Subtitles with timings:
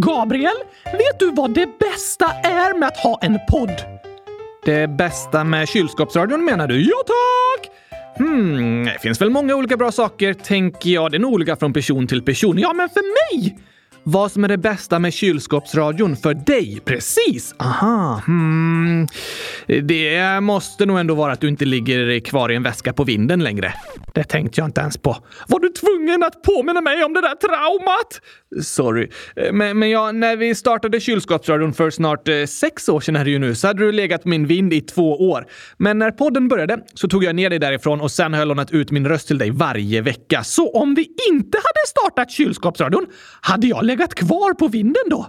[0.00, 3.82] Gabriel, vet du vad det bästa är med att ha en podd?
[4.64, 6.80] Det bästa med kylskåpsradion menar du?
[6.80, 7.70] Ja tack!
[8.18, 11.10] Hmm, det finns väl många olika bra saker, tänker jag.
[11.10, 12.58] Det är nog olika från person till person.
[12.58, 13.56] Ja, men för mig
[14.08, 16.80] vad som är det bästa med kylskåpsradion för dig?
[16.84, 17.54] Precis!
[17.58, 18.22] Aha.
[18.26, 19.06] Hmm.
[19.66, 23.42] Det måste nog ändå vara att du inte ligger kvar i en väska på vinden
[23.44, 23.74] längre.
[24.14, 25.16] Det tänkte jag inte ens på.
[25.48, 28.20] Var du tvungen att påminna mig om det där traumat?
[28.62, 29.10] Sorry.
[29.36, 33.24] Eh, men, men ja, när vi startade kylskåpsradion för snart eh, sex år sedan är
[33.24, 35.46] det ju nu, så hade du legat på min vind i två år.
[35.76, 38.90] Men när podden började så tog jag ner dig därifrån och sen höll jag ut
[38.90, 40.44] min röst till dig varje vecka.
[40.44, 43.06] Så om vi inte hade startat kylskåpsradion
[43.40, 45.26] hade jag legat kvar på vinden då?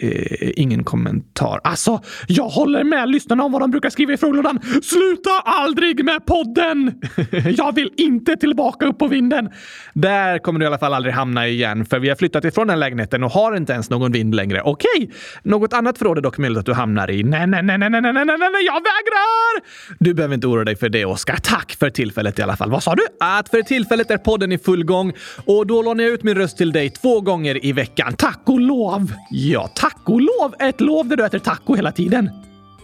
[0.00, 1.60] Eh, ingen kommentar.
[1.64, 4.60] Alltså, jag håller med lyssnarna om vad de brukar skriva i frågelådan.
[4.82, 7.00] Sluta aldrig med podden!
[7.56, 9.48] jag vill inte tillbaka upp på vinden.
[9.92, 12.80] Där kommer du i alla fall aldrig hamna igen, för vi har flyttat ifrån den
[12.80, 14.62] lägenheten och har inte ens någon vind längre.
[14.62, 15.10] Okej,
[15.42, 17.22] något annat förråd är dock möjligt att du hamnar i.
[17.22, 19.62] Nej, nej, nej, nej, nej, nej, nej, nej, nej, jag vägrar!
[19.98, 21.36] Du behöver inte oroa dig för det, Oskar.
[21.42, 22.70] Tack för tillfället i alla fall.
[22.70, 23.02] Vad sa du?
[23.20, 25.12] Att för tillfället är podden i full gång
[25.44, 28.14] och då lånar jag ut min röst till dig två gånger i veckan.
[28.18, 29.12] Tack och lov!
[29.30, 30.54] Ja, tack tacolov.
[30.58, 32.30] Ett lov där du äter taco hela tiden.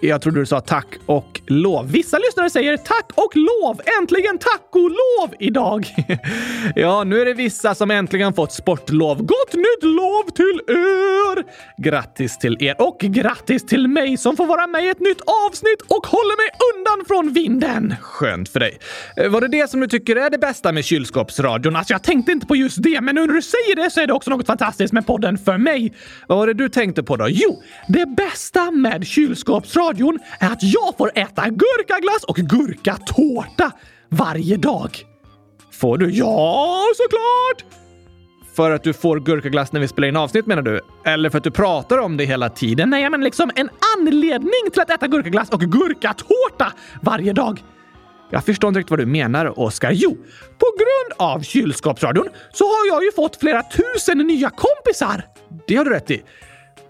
[0.03, 1.91] Jag trodde du sa tack och lov.
[1.93, 3.81] Vissa lyssnare säger tack och lov!
[4.01, 5.87] Äntligen tacolov idag!
[6.75, 9.17] ja, nu är det vissa som äntligen fått sportlov.
[9.23, 11.45] Gott nytt lov till er!
[11.83, 15.81] Grattis till er och grattis till mig som får vara med i ett nytt avsnitt
[15.89, 17.95] och håller mig undan från vinden.
[18.01, 18.79] Skönt för dig.
[19.17, 21.77] Eh, var det det som du tycker är det bästa med kylskåpsradion?
[21.77, 24.07] Alltså, jag tänkte inte på just det, men nu när du säger det så är
[24.07, 25.95] det också något fantastiskt med podden för mig.
[26.27, 27.27] Vad var det du tänkte på då?
[27.29, 33.73] Jo, det bästa med kylskåpsradion radion är att jag får äta gurkaglass och gurkatårta
[34.09, 34.91] varje dag.
[35.73, 36.11] Får du?
[36.11, 37.75] Ja, såklart!
[38.57, 40.81] För att du får gurkaglass när vi spelar in avsnitt menar du?
[41.05, 42.91] Eller för att du pratar om det hela tiden?
[42.91, 47.63] Nej, men liksom en anledning till att äta gurkaglass och gurkatårta varje dag.
[48.31, 49.91] Jag förstår inte riktigt vad du menar, Oskar.
[49.93, 50.11] Jo,
[50.59, 55.25] på grund av kylskåpsradion så har jag ju fått flera tusen nya kompisar.
[55.67, 56.23] Det har du rätt i.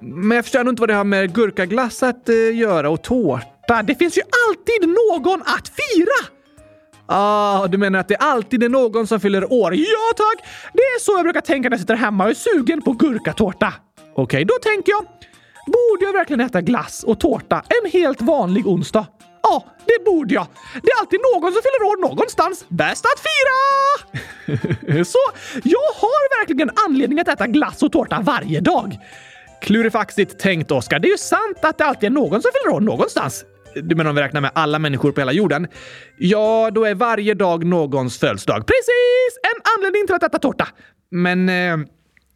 [0.00, 3.82] Men jag förstår inte vad det har med gurkaglass att uh, göra och tårta.
[3.82, 6.36] Det finns ju alltid någon att fira!
[7.06, 9.74] Ah, du menar att det alltid är någon som fyller år?
[9.74, 10.48] Ja tack!
[10.72, 13.74] Det är så jag brukar tänka när jag sitter hemma och är sugen på gurkatårta.
[13.98, 15.04] Okej, okay, då tänker jag.
[15.66, 19.06] Borde jag verkligen äta glass och tårta en helt vanlig onsdag?
[19.42, 20.46] Ja, det borde jag.
[20.82, 22.64] Det är alltid någon som fyller år någonstans.
[22.68, 25.04] Bäst att fira!
[25.04, 25.18] så
[25.64, 28.98] jag har verkligen anledning att äta glass och tårta varje dag.
[29.62, 30.98] Klurifaxigt tänkt, Oskar.
[30.98, 33.44] Det är ju sant att det alltid är någon som fyller år någonstans.
[33.74, 35.66] Du menar om vi räknar med alla människor på hela jorden?
[36.18, 38.66] Ja, då är varje dag någons födelsedag.
[38.66, 39.38] Precis!
[39.42, 40.68] En anledning till att äta tårta.
[41.10, 41.48] Men...
[41.48, 41.76] Eh,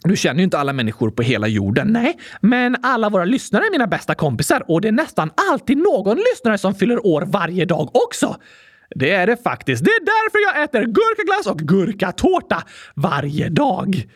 [0.06, 1.88] du känner ju inte alla människor på hela jorden.
[1.88, 6.16] Nej, men alla våra lyssnare är mina bästa kompisar och det är nästan alltid någon
[6.16, 8.36] lyssnare som fyller år varje dag också.
[8.94, 9.84] Det är det faktiskt.
[9.84, 12.62] Det är därför jag äter gurkaglass och gurkatårta
[12.94, 14.06] varje dag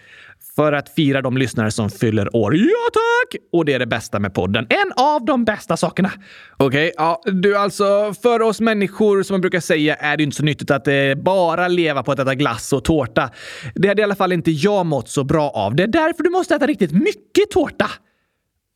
[0.59, 2.57] för att fira de lyssnare som fyller år.
[2.57, 3.41] Ja, tack!
[3.53, 4.67] Och det är det bästa med podden.
[4.71, 6.11] En av de bästa sakerna.
[6.57, 10.37] Okej, okay, ja, du alltså, för oss människor som man brukar säga är det inte
[10.37, 13.31] så nyttigt att eh, bara leva på att äta glass och tårta.
[13.75, 15.77] Det hade i alla fall inte jag mått så bra av.
[15.77, 17.91] Det är därför du måste äta riktigt mycket tårta.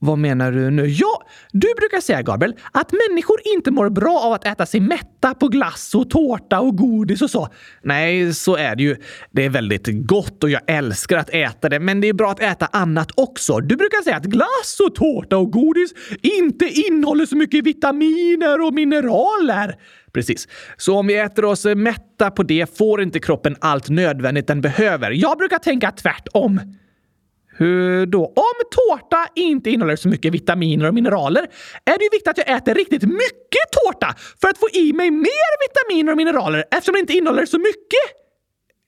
[0.04, 0.86] Vad menar du nu?
[0.86, 5.34] Ja, du brukar säga, Gabriel, att människor inte mår bra av att äta sig mätta
[5.34, 7.48] på glass och tårta och godis och så.
[7.82, 8.96] Nej, så är det ju.
[9.30, 12.40] Det är väldigt gott och jag älskar att äta det, men det är bra att
[12.40, 13.60] äta annat också.
[13.60, 15.90] Du brukar säga att glass och tårta och godis
[16.22, 19.74] inte innehåller så mycket vitaminer och mineraler.
[20.12, 20.48] Precis.
[20.76, 25.10] Så om vi äter oss mätta på det får inte kroppen allt nödvändigt den behöver.
[25.10, 26.60] Jag brukar tänka tvärtom.
[27.56, 28.24] Hur då?
[28.24, 31.46] Om tårta inte innehåller så mycket vitaminer och mineraler
[31.84, 35.10] är det ju viktigt att jag äter riktigt mycket tårta för att få i mig
[35.10, 38.22] mer vitaminer och mineraler eftersom det inte innehåller så mycket.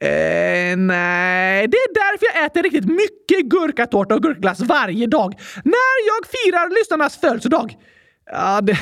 [0.03, 1.69] Eh, nej.
[1.69, 5.35] Det är därför jag äter riktigt mycket gurkatårta och gurkglass varje dag
[5.65, 7.77] när jag firar lyssnarnas födelsedag.
[8.35, 8.73] Ja, det,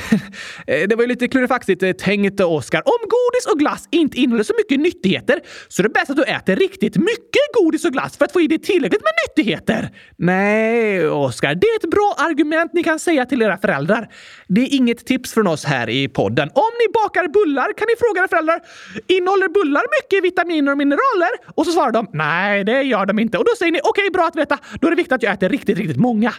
[0.67, 2.81] eh, det var ju lite klurifaxigt eh, tänkt, Oskar.
[2.85, 6.23] Om godis och glass inte innehåller så mycket nyttigheter så är det bäst att du
[6.23, 9.89] äter riktigt mycket godis och glass för att få i dig tillräckligt med nyttigheter.
[10.17, 14.09] Nej, Oskar, det är ett bra argument ni kan säga till era föräldrar.
[14.47, 16.49] Det är inget tips från oss här i podden.
[16.53, 18.59] Om ni bakar bullar kan ni fråga era föräldrar
[19.07, 21.31] innehåller bullar mycket vitaminer och mineraler?
[21.55, 23.37] Och så svarar de nej, det gör de inte.
[23.37, 24.57] Och då säger ni okej, okay, bra att veta.
[24.81, 26.33] Då är det viktigt att jag äter riktigt, riktigt många.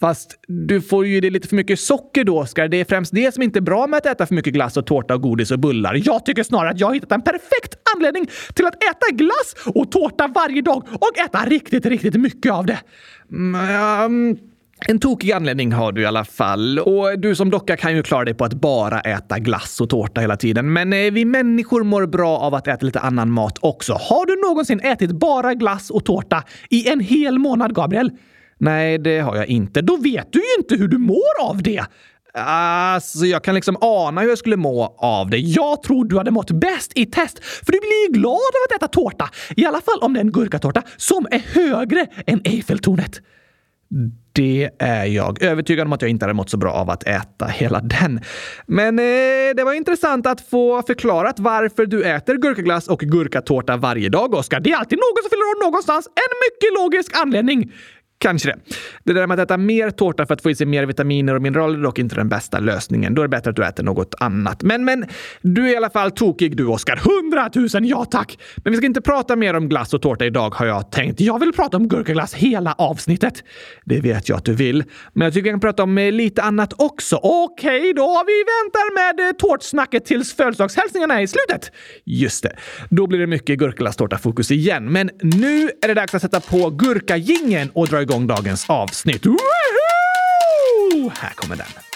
[0.00, 2.68] Fast du får ju det lite för mycket socker då, Oskar.
[2.68, 4.86] Det är främst det som inte är bra med att äta för mycket glass och
[4.86, 6.02] tårta och godis och bullar.
[6.04, 9.92] Jag tycker snarare att jag har hittat en perfekt anledning till att äta glass och
[9.92, 12.78] tårta varje dag och äta riktigt, riktigt mycket av det.
[13.30, 14.38] Mm, ehm,
[14.86, 16.78] en tokig anledning har du i alla fall.
[16.78, 20.20] Och du som docka kan ju klara dig på att bara äta glass och tårta
[20.20, 20.72] hela tiden.
[20.72, 23.92] Men eh, vi människor mår bra av att äta lite annan mat också.
[23.92, 28.10] Har du någonsin ätit bara glass och tårta i en hel månad, Gabriel?
[28.60, 29.82] Nej, det har jag inte.
[29.82, 31.84] Då vet du ju inte hur du mår av det.
[32.34, 35.38] Alltså, jag kan liksom ana hur jag skulle må av det.
[35.38, 38.76] Jag tror du hade mått bäst i test, för du blir ju glad av att
[38.76, 39.30] äta tårta.
[39.56, 43.20] I alla fall om det är en gurkatårta som är högre än Eiffeltornet.
[44.32, 47.46] Det är jag övertygad om att jag inte hade mått så bra av att äta
[47.46, 48.20] hela den.
[48.66, 54.08] Men eh, det var intressant att få förklarat varför du äter gurkaglass och gurkatårta varje
[54.08, 54.60] dag, Oskar.
[54.60, 56.06] Det är alltid någon som fyller år någonstans.
[56.06, 57.72] En mycket logisk anledning.
[58.20, 58.56] Kanske det.
[59.04, 61.42] Det där med att äta mer tårta för att få i sig mer vitaminer och
[61.42, 63.14] mineraler är dock inte den bästa lösningen.
[63.14, 64.62] Då är det bättre att du äter något annat.
[64.62, 65.06] Men, men,
[65.42, 66.96] du är i alla fall tokig du, Oskar.
[66.96, 68.38] Hundratusen ja tack!
[68.56, 71.20] Men vi ska inte prata mer om glass och tårta idag har jag tänkt.
[71.20, 73.44] Jag vill prata om gurkaglass hela avsnittet.
[73.84, 74.84] Det vet jag att du vill.
[75.12, 77.16] Men jag tycker vi kan prata om eh, lite annat också.
[77.22, 81.72] Okej då, vi väntar med eh, tårtsnacket tills födelsedagshälsningarna är i slutet.
[82.04, 82.56] Just det.
[82.90, 84.92] Då blir det mycket gurkaglasstårta-fokus igen.
[84.92, 89.26] Men nu är det dags att sätta på gurkagingen och dra igång igång dagens avsnitt.
[89.26, 91.12] Woohoo!
[91.16, 91.89] Här kommer den.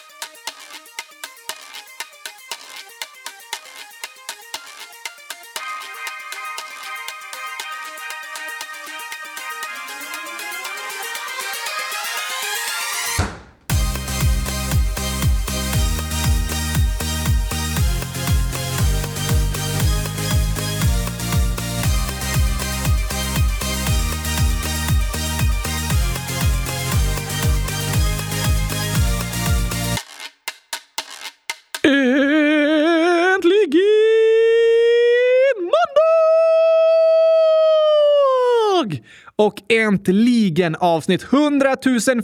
[39.36, 41.76] Och äntligen avsnitt 100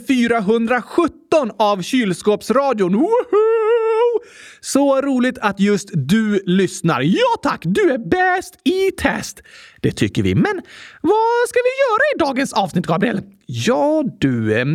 [0.07, 2.93] 417 av Kylskåpsradion.
[2.93, 3.91] Woho!
[4.61, 7.01] Så roligt att just du lyssnar.
[7.01, 9.41] Ja tack, du är bäst i test.
[9.81, 10.35] Det tycker vi.
[10.35, 10.61] Men
[11.01, 13.21] vad ska vi göra i dagens avsnitt, Gabriel?
[13.45, 14.65] Ja du, eh,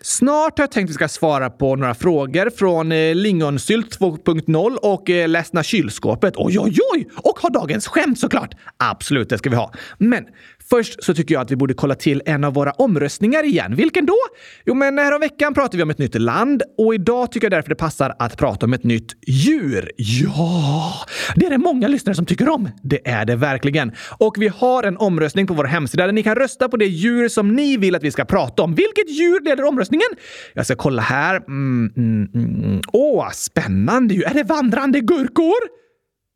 [0.00, 4.76] snart har jag tänkt att vi ska svara på några frågor från eh, Lingonsylt 2.0
[4.76, 6.34] och eh, Ledsna kylskåpet.
[6.36, 7.08] Oj, oj, oj!
[7.16, 8.54] Och ha dagens skämt såklart!
[8.76, 9.72] Absolut, det ska vi ha.
[9.98, 10.24] Men
[10.70, 13.74] Först så tycker jag att vi borde kolla till en av våra omröstningar igen.
[13.74, 14.16] Vilken då?
[14.64, 17.68] Jo, men häromveckan veckan pratade vi om ett nytt land och idag tycker jag därför
[17.68, 19.92] det passar att prata om ett nytt djur.
[19.96, 20.94] Ja,
[21.36, 22.68] det är det många lyssnare som tycker om.
[22.82, 23.92] Det är det verkligen.
[24.18, 27.28] Och vi har en omröstning på vår hemsida där ni kan rösta på det djur
[27.28, 28.74] som ni vill att vi ska prata om.
[28.74, 30.08] Vilket djur leder omröstningen?
[30.54, 31.36] Jag ska kolla här.
[31.36, 32.80] Mm, mm, mm.
[32.92, 34.22] Åh, spännande ju!
[34.22, 35.85] Är det vandrande gurkor?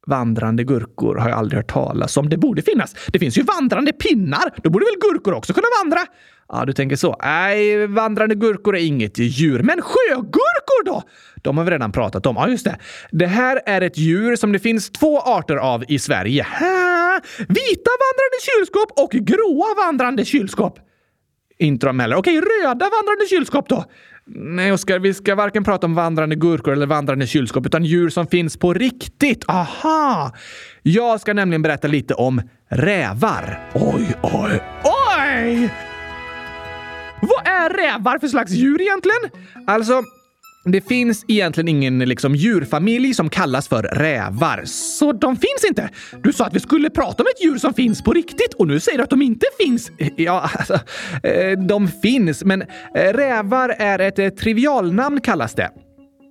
[0.07, 2.29] Vandrande gurkor har jag aldrig hört talas om.
[2.29, 2.95] Det borde finnas.
[3.07, 4.53] Det finns ju vandrande pinnar.
[4.63, 6.01] Då borde väl gurkor också kunna vandra?
[6.49, 7.17] Ja, du tänker så.
[7.23, 9.63] Nej, vandrande gurkor är inget djur.
[9.63, 11.03] Men sjögurkor då?
[11.43, 12.37] De har vi redan pratat om.
[12.37, 12.77] Ja, just det.
[13.11, 16.43] Det här är ett djur som det finns två arter av i Sverige.
[16.43, 17.21] Ha!
[17.39, 20.79] Vita vandrande kylskåp och gråa vandrande kylskåp.
[21.59, 22.17] Inte de heller.
[22.17, 23.85] Okej, röda vandrande kylskåp då?
[24.35, 28.27] Nej, Oskar, vi ska varken prata om vandrande gurkor eller vandrande kylskåp, utan djur som
[28.27, 29.45] finns på riktigt.
[29.49, 30.33] Aha!
[30.83, 33.71] Jag ska nämligen berätta lite om rävar.
[33.75, 35.71] Oj, oj, oj!
[37.21, 39.21] Vad är rävar för slags djur egentligen?
[39.67, 40.03] Alltså,
[40.65, 44.63] det finns egentligen ingen liksom, djurfamilj som kallas för rävar.
[44.65, 45.91] Så de finns inte?
[46.23, 48.81] Du sa att vi skulle prata om ett djur som finns på riktigt och nu
[48.81, 49.91] säger du att de inte finns.
[50.17, 50.75] Ja, alltså,
[51.23, 55.71] eh, de finns, men eh, rävar är ett eh, trivialnamn kallas det.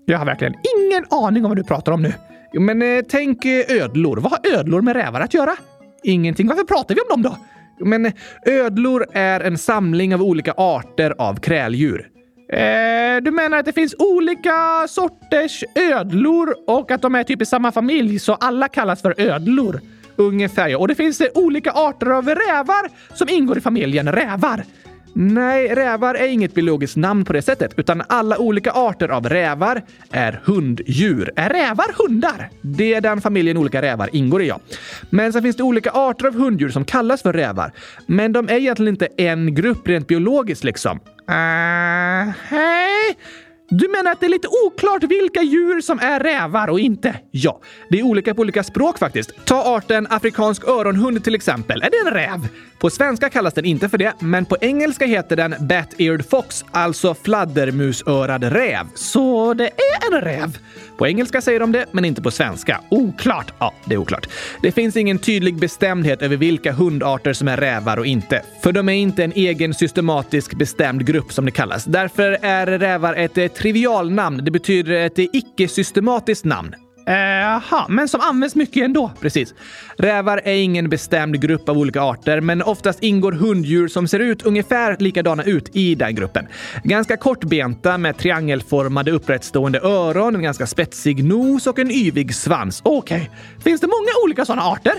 [0.06, 2.14] Jag har verkligen ingen aning om vad du pratar om nu.
[2.54, 4.18] Men tänk ödlor.
[4.18, 5.56] Vad har ödlor med rävar att göra?
[6.04, 6.48] Ingenting.
[6.48, 7.38] Varför pratar vi om dem då?
[7.86, 8.12] Men
[8.46, 12.10] ödlor är en samling av olika arter av kräldjur.
[12.54, 17.46] Eh, du menar att det finns olika sorters ödlor och att de är typ i
[17.46, 19.82] samma familj så alla kallas för ödlor?
[20.16, 20.78] Ungefär ja.
[20.78, 24.64] Och det finns olika arter av rävar som ingår i familjen rävar.
[25.14, 29.82] Nej, rävar är inget biologiskt namn på det sättet, utan alla olika arter av rävar
[30.12, 31.32] är hunddjur.
[31.36, 32.50] Är rävar hundar?
[32.62, 34.60] Det är den familjen olika rävar ingår i, ja.
[35.10, 37.72] Men sen finns det olika arter av hunddjur som kallas för rävar.
[38.06, 41.00] Men de är egentligen inte en grupp rent biologiskt liksom.
[41.30, 43.18] Uh, hej!
[43.72, 47.16] Du menar att det är lite oklart vilka djur som är rävar och inte?
[47.32, 49.46] Ja, det är olika på olika språk faktiskt.
[49.46, 51.82] Ta arten afrikansk öronhund till exempel.
[51.82, 52.48] Är det en räv?
[52.80, 57.14] På svenska kallas den inte för det, men på engelska heter den bat-eared fox, alltså
[57.14, 58.88] fladdermusörad räv.
[58.96, 60.58] Så det är en räv?
[61.00, 62.82] På engelska säger de det, men inte på svenska.
[62.90, 63.54] Oklart.
[63.60, 64.30] Ja, det är oklart.
[64.62, 68.42] Det finns ingen tydlig bestämdhet över vilka hundarter som är rävar och inte.
[68.64, 71.86] För de är inte en egen systematisk bestämd grupp som det kallas.
[71.86, 74.46] Därför är rävar ett eh, trivialnamn.
[74.46, 76.76] Det betyder ett eh, icke-systematiskt namn.
[77.10, 79.12] Eh, Jaha, men som används mycket ändå.
[79.22, 79.54] Precis.
[79.98, 84.42] Rävar är ingen bestämd grupp av olika arter, men oftast ingår hunddjur som ser ut
[84.42, 86.48] ungefär likadana ut i den gruppen.
[86.84, 92.82] Ganska kortbenta med triangelformade upprättstående öron, en ganska spetsig nos och en yvig svans.
[92.84, 93.22] Okej.
[93.22, 93.64] Okay.
[93.64, 94.94] Finns det många olika sådana arter?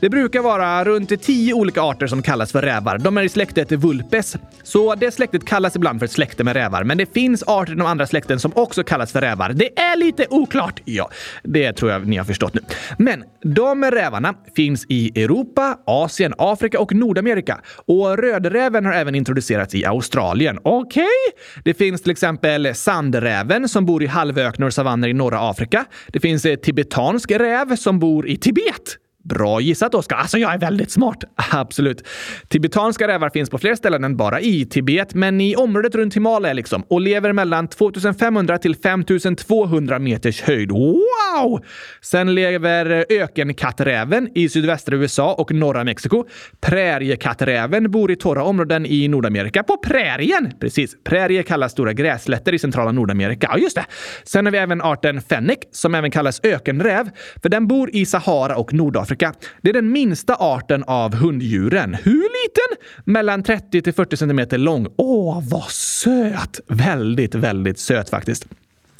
[0.00, 2.98] Det brukar vara runt tio olika arter som kallas för rävar.
[2.98, 6.84] De är i släktet Vulpes, så det släktet kallas ibland för ett släkte med rävar.
[6.84, 9.52] Men det finns arter i de andra släkten som också kallas för rävar.
[9.52, 10.80] Det är lite oklart.
[10.84, 11.10] Ja,
[11.56, 12.60] det tror jag ni har förstått nu.
[12.98, 17.60] Men de rävarna finns i Europa, Asien, Afrika och Nordamerika.
[17.86, 20.58] Och rödräven har även introducerats i Australien.
[20.62, 21.02] Okej?
[21.02, 21.62] Okay.
[21.64, 25.84] Det finns till exempel sandräven som bor i halvöknar och savanner i norra Afrika.
[26.06, 29.05] Det finns eh, tibetansk räv som bor i Tibet.
[29.28, 30.16] Bra gissat, Oskar.
[30.16, 31.24] Alltså, jag är väldigt smart.
[31.52, 32.06] Absolut.
[32.48, 36.54] Tibetanska rävar finns på fler ställen än bara i Tibet, men i området runt Himalaya
[36.54, 40.70] liksom och lever mellan 2500 till 5200 meters höjd.
[40.70, 41.64] Wow!
[42.02, 46.24] Sen lever ökenkatträven i sydvästra USA och norra Mexiko.
[46.60, 49.62] Präriekatträven bor i torra områden i Nordamerika.
[49.62, 50.52] På prärien!
[50.60, 51.04] Precis.
[51.04, 53.48] Prärie kallas stora grässlätter i centrala Nordamerika.
[53.52, 53.84] Ja, just det.
[54.24, 57.10] Sen har vi även arten fennek, som även kallas ökenräv,
[57.42, 59.32] för den bor i Sahara och Nordafrika Afrika.
[59.62, 61.94] Det är den minsta arten av hunddjuren.
[61.94, 62.86] Hur liten?
[63.04, 64.86] Mellan 30 till 40 centimeter lång.
[64.96, 66.60] Åh, vad söt!
[66.68, 68.46] Väldigt, väldigt söt faktiskt.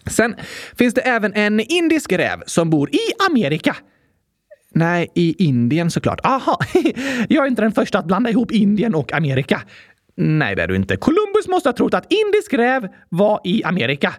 [0.07, 0.35] Sen
[0.79, 3.77] finns det även en indisk räv som bor i Amerika.
[4.75, 6.21] Nej, i Indien såklart.
[6.25, 6.59] Aha,
[7.29, 9.63] jag är inte den första att blanda ihop Indien och Amerika.
[10.17, 10.97] Nej, det är du inte.
[10.97, 14.15] Columbus måste ha trott att indisk räv var i Amerika.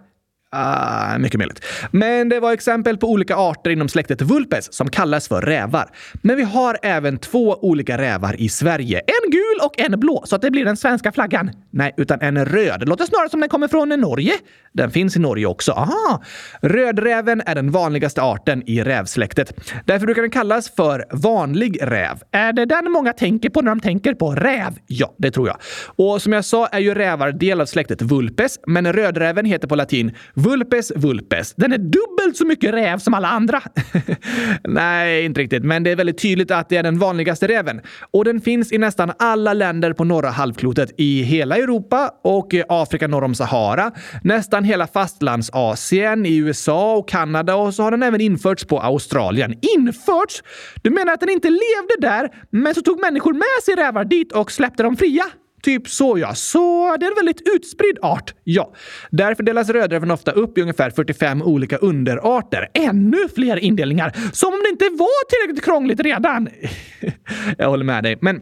[0.50, 1.64] Ah, mycket möjligt.
[1.90, 5.88] Men det var exempel på olika arter inom släktet Vulpes som kallas för rävar.
[6.22, 8.98] Men vi har även två olika rävar i Sverige.
[8.98, 11.50] En gul och en blå, så att det blir den svenska flaggan.
[11.70, 12.80] Nej, utan en röd.
[12.80, 14.32] Det låter snarare som den kommer från Norge.
[14.72, 15.72] Den finns i Norge också.
[15.72, 16.22] Aha!
[16.62, 19.72] Rödräven är den vanligaste arten i rävsläktet.
[19.84, 22.22] Därför brukar den kallas för vanlig räv.
[22.32, 24.78] Är det den många tänker på när de tänker på räv?
[24.86, 25.56] Ja, det tror jag.
[25.96, 29.76] Och som jag sa är ju rävar del av släktet Vulpes, men rödräven heter på
[29.76, 31.54] latin Vulpes vulpes.
[31.54, 33.62] Den är dubbelt så mycket räv som alla andra.
[34.64, 37.80] Nej, inte riktigt, men det är väldigt tydligt att det är den vanligaste räven.
[38.10, 43.08] Och den finns i nästan alla länder på norra halvklotet i hela Europa och Afrika
[43.08, 43.90] norr om Sahara,
[44.22, 49.54] nästan hela fastlandsasien, i USA och Kanada och så har den även införts på Australien.
[49.76, 50.42] Införts?
[50.82, 54.32] Du menar att den inte levde där, men så tog människor med sig rävar dit
[54.32, 55.24] och släppte dem fria?
[55.62, 56.34] Typ så ja.
[56.34, 58.34] Så det är en väldigt utspridd art.
[58.44, 58.72] Ja.
[59.10, 62.68] Därför delas rödräven ofta upp i ungefär 45 olika underarter.
[62.74, 64.16] Ännu fler indelningar.
[64.32, 66.48] Som om det inte var tillräckligt krångligt redan.
[67.58, 68.18] Jag håller med dig.
[68.20, 68.40] Men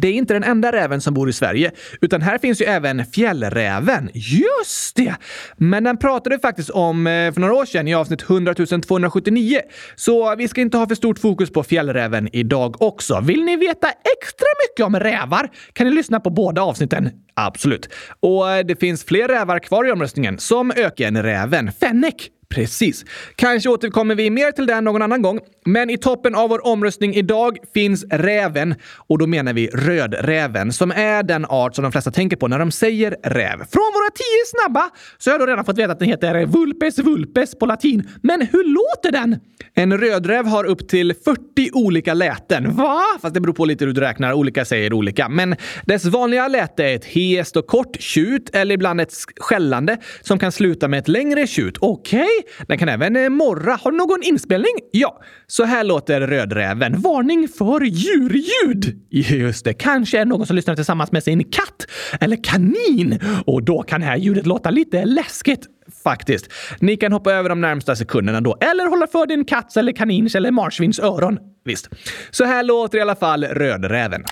[0.00, 1.70] det är inte den enda räven som bor i Sverige,
[2.00, 4.10] utan här finns ju även fjällräven.
[4.14, 5.14] Just det!
[5.56, 9.60] Men den pratade vi faktiskt om eh, för några år sedan i avsnitt 100 279.
[9.96, 13.20] Så vi ska inte ha för stort fokus på fjällräven idag också.
[13.20, 17.10] Vill ni veta extra mycket om rävar kan ni lyssna på båda avsnitten.
[17.34, 17.88] Absolut.
[18.20, 22.30] Och eh, det finns fler rävar kvar i omröstningen, som ökenräven Fännek.
[22.54, 23.04] Precis.
[23.36, 27.14] Kanske återkommer vi mer till den någon annan gång, men i toppen av vår omröstning
[27.14, 28.74] idag finns räven.
[28.96, 32.58] Och då menar vi rödräven, som är den art som de flesta tänker på när
[32.58, 33.56] de säger räv.
[33.56, 36.98] Från våra tio snabba så har jag då redan fått veta att den heter vulpes
[36.98, 38.08] vulpes på latin.
[38.22, 39.40] Men hur låter den?
[39.74, 42.76] En rödräv har upp till 40 olika läten.
[42.76, 43.00] Va?
[43.22, 44.32] Fast det beror på lite hur du räknar.
[44.32, 45.28] Olika säger olika.
[45.28, 45.56] Men
[45.86, 50.52] dess vanliga läte är ett hest och kort tjut eller ibland ett skällande som kan
[50.52, 51.76] sluta med ett längre tjut.
[51.80, 52.20] Okej?
[52.20, 52.41] Okay.
[52.68, 53.78] Den kan även eh, morra.
[53.82, 54.72] Har du någon inspelning?
[54.90, 57.00] Ja, så här låter rödräven.
[57.00, 59.02] Varning för djurljud!
[59.10, 59.74] Just det.
[59.74, 61.86] Kanske är någon som lyssnar tillsammans med sin katt
[62.20, 65.66] eller kanin och då kan det här ljudet låta lite läskigt.
[66.04, 66.48] Faktiskt.
[66.80, 70.34] Ni kan hoppa över de närmsta sekunderna då, eller hålla för din katts eller kanins
[70.34, 71.38] eller marsvins öron.
[71.64, 71.88] Visst.
[72.30, 74.24] Så här låter i alla fall rödräven.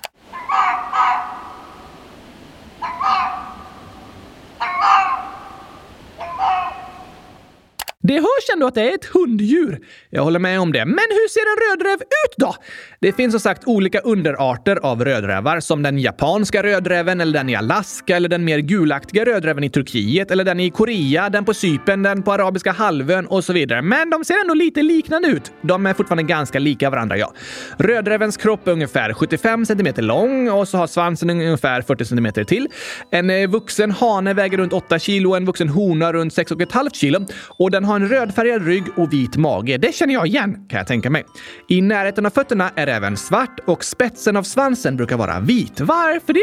[8.03, 9.79] Det hörs ändå att det är ett hunddjur.
[10.11, 10.85] Jag håller med om det.
[10.85, 12.55] Men hur ser en rödräv ut då?
[13.01, 17.55] Det finns som sagt olika underarter av rödrävar som den japanska rödräven eller den i
[17.57, 22.03] Alaska eller den mer gulaktiga rödräven i Turkiet eller den i Korea, den på Cypern,
[22.03, 23.83] den på Arabiska halvön och så vidare.
[23.83, 25.53] Men de ser ändå lite liknande ut.
[25.63, 27.33] De är fortfarande ganska lika varandra, ja.
[27.79, 32.69] Rödrävens kropp är ungefär 75 cm lång och så har svansen ungefär 40 cm till.
[33.11, 37.71] En eh, vuxen hane väger runt 8 kilo, en vuxen hona runt 6,5 kilo och
[37.71, 39.79] den har en rödfärgad rygg och vit mage.
[39.79, 41.25] Det känner jag igen, kan jag tänka mig.
[41.69, 45.81] I närheten av fötterna är även svart och spetsen av svansen brukar vara vit.
[45.81, 46.41] Varför det?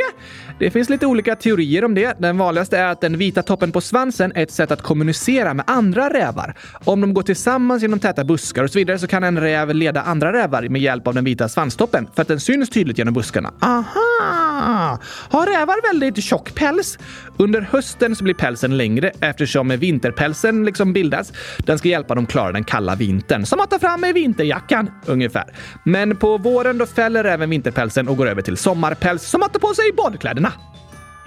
[0.60, 2.20] Det finns lite olika teorier om det.
[2.20, 5.66] Den vanligaste är att den vita toppen på svansen är ett sätt att kommunicera med
[5.68, 6.58] andra rävar.
[6.86, 10.02] Om de går tillsammans genom täta buskar och så vidare så kan en räv leda
[10.02, 13.54] andra rävar med hjälp av den vita svanstoppen för att den syns tydligt genom buskarna.
[13.62, 15.00] Aha!
[15.30, 17.00] Har rävar väldigt tjock päls?
[17.38, 21.34] Under hösten så blir pälsen längre eftersom vinterpälsen liksom bildas.
[21.58, 23.46] Den ska hjälpa dem klara den kalla vintern.
[23.46, 25.46] Som att ta fram vinterjackan, ungefär.
[25.84, 29.24] Men på våren då fäller även vinterpälsen och går över till sommarpäls.
[29.24, 30.52] Som att ta på sig badkläderna.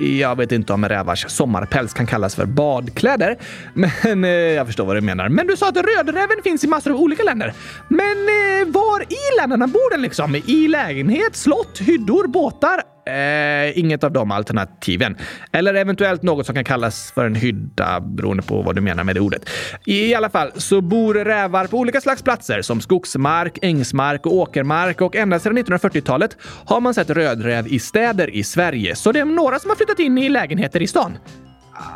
[0.00, 3.36] Jag vet inte om rävars sommarpäls kan kallas för badkläder,
[3.74, 5.28] men eh, jag förstår vad du menar.
[5.28, 7.52] Men du sa att rödräven finns i massor av olika länder.
[7.88, 10.34] Men eh, var i länderna bor den liksom?
[10.46, 12.82] I lägenhet, slott, hyddor, båtar?
[13.10, 15.16] Eh, inget av de alternativen.
[15.52, 19.16] Eller eventuellt något som kan kallas för en hydda beroende på vad du menar med
[19.16, 19.50] det ordet.
[19.86, 25.00] I alla fall så bor rävar på olika slags platser som skogsmark, ängsmark och åkermark
[25.00, 28.94] och ända sedan 1940-talet har man sett rödräv i städer i Sverige.
[28.94, 31.18] Så det är några som har flyttat in i lägenheter i stan.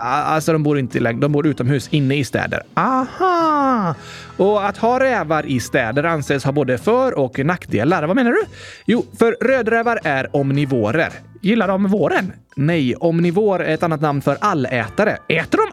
[0.00, 2.62] Alltså, de bor inte i de bor utomhus, inne i städer.
[2.74, 3.94] Aha!
[4.36, 8.06] Och att ha rävar i städer anses ha både för och nackdelar.
[8.06, 8.42] Vad menar du?
[8.86, 11.12] Jo, för rödrävar är omnivorer.
[11.42, 12.32] Gillar de våren?
[12.56, 15.18] Nej, omnivor är ett annat namn för allätare.
[15.28, 15.72] Äter de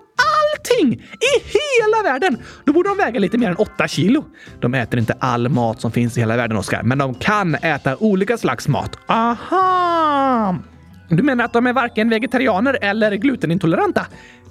[0.56, 2.38] allting i hela världen!
[2.66, 4.26] Då borde de väga lite mer än 8 kilo.
[4.60, 7.98] De äter inte all mat som finns i hela världen, Oskar, men de kan äta
[7.98, 8.98] olika slags mat.
[9.08, 10.56] Aha!
[11.12, 14.06] Du menar att de är varken vegetarianer eller glutenintoleranta?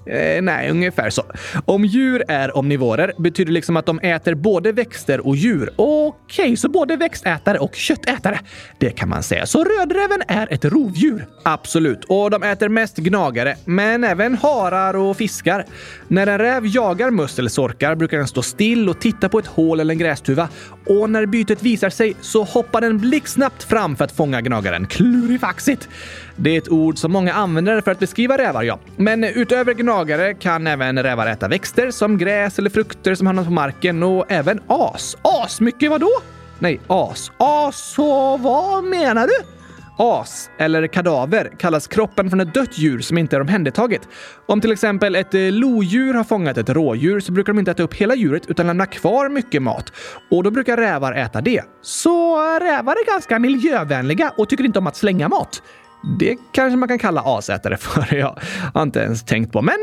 [0.07, 1.23] Eh, nej, ungefär så.
[1.65, 5.71] Om djur är omnivorer betyder liksom att de äter både växter och djur.
[5.77, 8.41] Okej, okay, så både växtätare och köttätare.
[8.79, 9.47] Det kan man säga.
[9.47, 11.27] Så rödräven är ett rovdjur?
[11.43, 12.05] Absolut.
[12.05, 15.65] Och de äter mest gnagare, men även harar och fiskar.
[16.09, 19.95] När en räv jagar musselsorkar brukar den stå still och titta på ett hål eller
[19.95, 20.49] en grästuva.
[20.87, 24.87] Och när bytet visar sig så hoppar den blixtsnabbt fram för att fånga gnagaren.
[24.87, 25.89] Klurifaxigt!
[26.37, 28.79] Det är ett ord som många använder för att beskriva rävar, ja.
[28.97, 33.53] Men utöver gnagare kan även rävar äta växter som gräs eller frukter som hamnat på
[33.53, 35.17] marken och även as.
[35.23, 36.11] As mycket vadå?
[36.59, 37.31] Nej, as.
[37.37, 39.60] As och vad menar du?
[40.03, 44.09] As, eller kadaver, kallas kroppen från ett dött djur som inte är omhändertaget.
[44.47, 47.83] Om till exempel ett eh, lodjur har fångat ett rådjur så brukar de inte äta
[47.83, 49.93] upp hela djuret utan lämna kvar mycket mat.
[50.31, 51.63] Och då brukar rävar äta det.
[51.83, 55.63] Så eh, rävar är ganska miljövänliga och tycker inte om att slänga mat.
[56.03, 58.15] Det kanske man kan kalla asätare för.
[58.15, 58.39] Jag
[58.75, 59.63] har inte ens tänkt på.
[59.63, 59.75] Men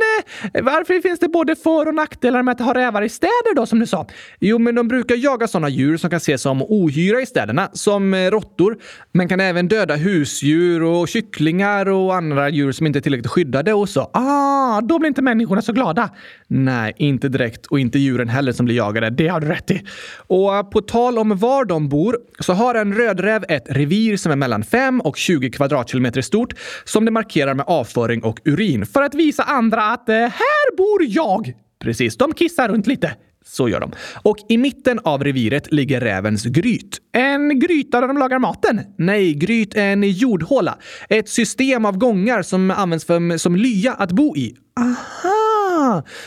[0.53, 3.65] eh, varför finns det både för och nackdelar med att ha rävar i städer då,
[3.65, 4.07] som du sa?
[4.39, 8.13] Jo, men de brukar jaga sådana djur som kan ses som ohyra i städerna, som
[8.13, 8.77] eh, råttor,
[9.11, 13.73] men kan även döda husdjur och kycklingar och andra djur som inte är tillräckligt skyddade
[13.73, 14.09] och så.
[14.13, 16.09] Ah, då blir inte människorna så glada.
[16.47, 19.09] Nej, inte direkt och inte djuren heller som blir jagade.
[19.09, 19.83] Det har du rätt i.
[20.27, 24.31] Och eh, på tal om var de bor så har en rödräv ett revir som
[24.31, 29.03] är mellan 5 och 20 kvadratkilometer stort som det markerar med avföring och urin för
[29.03, 31.53] att visa andra att eh, här bor jag.
[31.79, 33.15] Precis, de kissar runt lite.
[33.45, 33.91] Så gör de.
[34.23, 36.97] Och i mitten av reviret ligger rävens gryt.
[37.13, 38.81] En gryta där de lagar maten?
[38.97, 40.77] Nej, gryt är en jordhåla.
[41.09, 44.55] Ett system av gångar som används för, som lya att bo i.
[44.79, 45.36] Aha!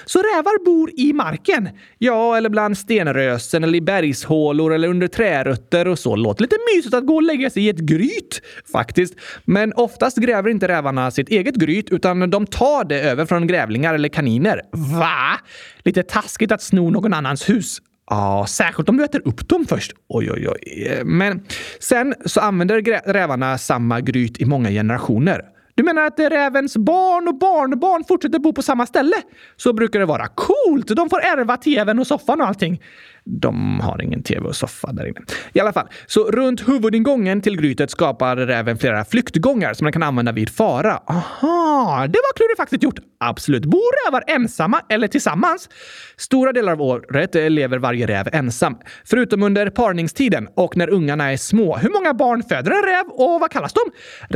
[0.04, 1.68] Så rävar bor i marken?
[1.98, 6.16] Ja, eller bland stenrösen eller i bergshålor eller under trärötter och så.
[6.16, 9.14] Låter lite mysigt att gå och lägga sig i ett gryt, faktiskt.
[9.44, 13.94] Men oftast gräver inte rävarna sitt eget gryt, utan de tar det över från grävlingar
[13.94, 14.60] eller kaniner.
[14.72, 15.40] Va?
[15.84, 17.78] Lite taskigt att sno någon annans hus.
[18.10, 19.92] Ja, särskilt om du äter upp dem först.
[20.08, 21.00] Oj, oj, oj.
[21.04, 21.42] Men
[21.80, 25.42] sen så använder rävarna samma gryt i många generationer.
[25.80, 29.16] Du menar att rävens barn och barnbarn fortsätter bo på samma ställe?
[29.56, 30.28] Så brukar det vara.
[30.28, 30.86] Coolt!
[30.88, 32.82] De får ärva tvn och soffan och allting.
[33.24, 35.20] De har ingen tv och soffa där inne.
[35.52, 40.02] I alla fall, så runt huvudingången till grytet skapar räven flera flyktgångar som den kan
[40.02, 41.00] använda vid fara.
[41.06, 42.98] Aha, det var klurifaxigt gjort.
[43.20, 43.64] Absolut.
[43.64, 45.68] Bor rävar ensamma eller tillsammans?
[46.16, 51.36] Stora delar av året lever varje räv ensam, förutom under parningstiden och när ungarna är
[51.36, 51.76] små.
[51.76, 53.80] Hur många barn föder en räv och vad kallas de?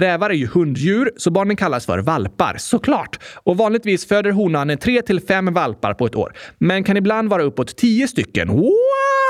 [0.00, 2.56] Rävar är ju hunddjur, så barnen kallas för valpar.
[2.58, 3.18] Såklart.
[3.44, 7.42] Och vanligtvis föder honan tre till fem valpar på ett år, men kan ibland vara
[7.42, 8.48] uppåt tio stycken.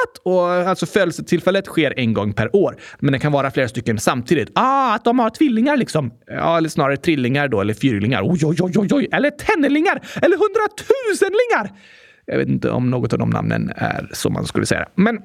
[0.04, 0.18] What?
[0.22, 4.50] Och alltså födelsetillfället sker en gång per år, men det kan vara flera stycken samtidigt.
[4.54, 6.10] Ah, att de har tvillingar liksom.
[6.26, 8.22] Ja, eller snarare trillingar då, eller fyrlingar.
[8.22, 9.08] Oj, oj, oj, oj, oj.
[9.12, 10.00] Eller tennelingar!
[10.22, 11.80] Eller hundratusenlingar!
[12.26, 14.88] Jag vet inte om något av de namnen är så man skulle säga.
[14.94, 15.18] Men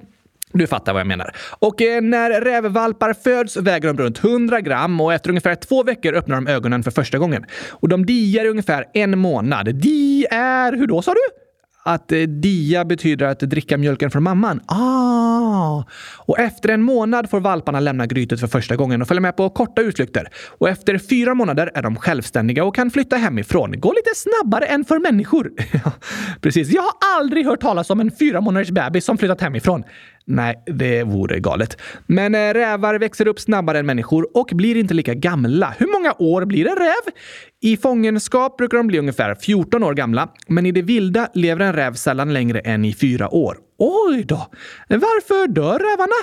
[0.53, 1.35] du fattar vad jag menar.
[1.59, 6.13] Och eh, när rävvalpar föds väger de runt 100 gram och efter ungefär två veckor
[6.13, 7.45] öppnar de ögonen för första gången.
[7.69, 9.75] Och de diar i ungefär en månad.
[9.75, 10.73] Di är...
[10.73, 11.48] Hur då sa du?
[11.89, 14.61] Att eh, dia betyder att dricka mjölken från mamman.
[14.65, 15.83] Ah!
[16.17, 19.49] Och efter en månad får valparna lämna grytet för första gången och följa med på
[19.49, 20.27] korta utflykter.
[20.59, 23.79] Och efter fyra månader är de självständiga och kan flytta hemifrån.
[23.79, 25.51] Gå lite snabbare än för människor.
[26.41, 26.69] Precis.
[26.69, 29.83] Jag har aldrig hört talas om en fyra månaders bebis som flyttat hemifrån.
[30.25, 31.77] Nej, det vore galet.
[32.07, 35.73] Men eh, rävar växer upp snabbare än människor och blir inte lika gamla.
[35.77, 37.13] Hur många år blir en räv?
[37.61, 41.73] I fångenskap brukar de bli ungefär 14 år gamla, men i det vilda lever en
[41.73, 43.57] räv sällan längre än i fyra år.
[43.77, 44.47] Oj då!
[44.87, 46.15] Varför dör rävarna?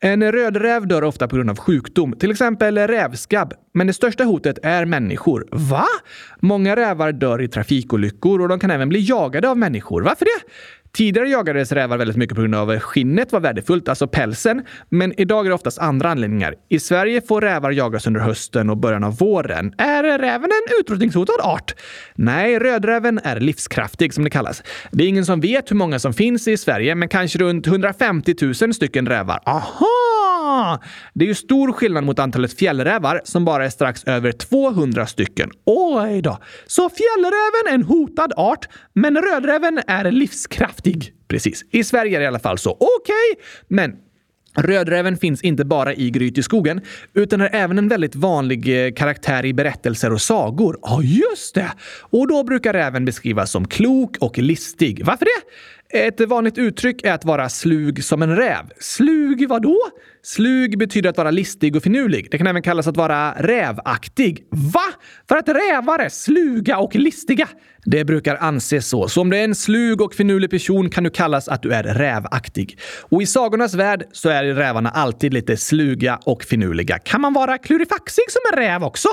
[0.00, 3.54] En rödräv dör ofta på grund av sjukdom, till exempel rävskabb.
[3.74, 5.48] Men det största hotet är människor.
[5.50, 5.86] Va?
[6.40, 10.02] Många rävar dör i trafikolyckor och de kan även bli jagade av människor.
[10.02, 10.52] Varför det?
[10.96, 14.62] Tidigare jagades rävar väldigt mycket på grund av skinnet var värdefullt, alltså pälsen.
[14.88, 16.54] Men idag är det oftast andra anledningar.
[16.68, 19.74] I Sverige får rävar jagas under hösten och början av våren.
[19.78, 21.74] Är räven en utrotningshotad art?
[22.14, 24.62] Nej, rödräven är livskraftig som det kallas.
[24.90, 28.34] Det är ingen som vet hur många som finns i Sverige, men kanske runt 150
[28.40, 29.40] 000 stycken rävar.
[29.46, 30.21] Aha!
[31.14, 35.50] Det är ju stor skillnad mot antalet fjällrävar som bara är strax över 200 stycken.
[35.66, 36.38] Oj då!
[36.66, 41.12] Så fjällräven är en hotad art, men rödräven är livskraftig.
[41.28, 41.64] Precis.
[41.70, 42.70] I Sverige är det i alla fall så.
[42.70, 42.88] Okej,
[43.32, 43.44] okay.
[43.68, 43.92] men
[44.56, 46.80] Rödräven finns inte bara i Gryteskogen,
[47.14, 50.78] utan är även en väldigt vanlig eh, karaktär i berättelser och sagor.
[50.82, 51.72] Ja, just det!
[52.00, 55.04] Och då brukar räven beskrivas som klok och listig.
[55.04, 55.52] Varför det?
[55.94, 58.64] Ett vanligt uttryck är att vara slug som en räv.
[58.78, 59.78] Slug vadå?
[60.22, 62.28] Slug betyder att vara listig och finurlig.
[62.30, 64.46] Det kan även kallas att vara rävaktig.
[64.50, 64.84] Va?
[65.28, 67.48] För att rävar är sluga och listiga?
[67.84, 69.08] Det brukar anses så.
[69.08, 71.82] Så om du är en slug och finurlig person kan du kallas att du är
[71.82, 72.78] rävaktig.
[73.00, 76.98] Och i sagornas värld så är rävarna alltid lite sluga och finurliga.
[76.98, 79.08] Kan man vara klurifaxig som en räv också?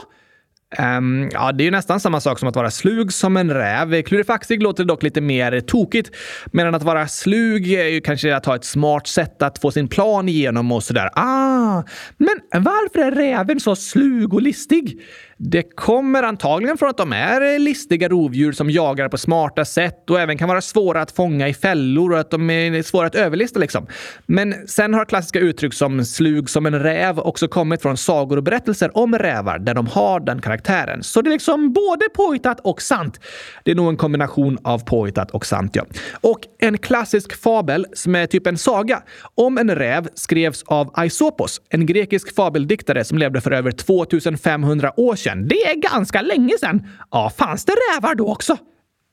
[0.78, 4.02] Um, ja, det är ju nästan samma sak som att vara slug som en räv.
[4.02, 6.16] Klurifaxig låter dock lite mer tokigt,
[6.52, 9.88] medan att vara slug är ju kanske att ha ett smart sätt att få sin
[9.88, 11.10] plan igenom och sådär.
[11.14, 11.84] Ah,
[12.18, 15.02] men varför är räven så slug och listig?
[15.42, 20.20] Det kommer antagligen från att de är listiga rovdjur som jagar på smarta sätt och
[20.20, 23.60] även kan vara svåra att fånga i fällor och att de är svåra att överlista
[23.60, 23.88] liksom.
[24.26, 28.44] Men sen har klassiska uttryck som slug som en räv också kommit från sagor och
[28.44, 31.04] berättelser om rävar där de har den karaktären.
[31.04, 33.20] Så det är liksom både påhittat och sant.
[33.64, 35.86] Det är nog en kombination av påhittat och sant, ja.
[36.22, 39.04] Och en klassisk fabel som är typ en saga
[39.36, 45.16] om en räv skrevs av Aisopos, en grekisk fabeldiktare som levde för över 2500 år
[45.16, 45.48] sedan sedan.
[45.48, 46.88] Det är ganska länge sedan.
[47.12, 48.58] Ja, fanns det rävar då också?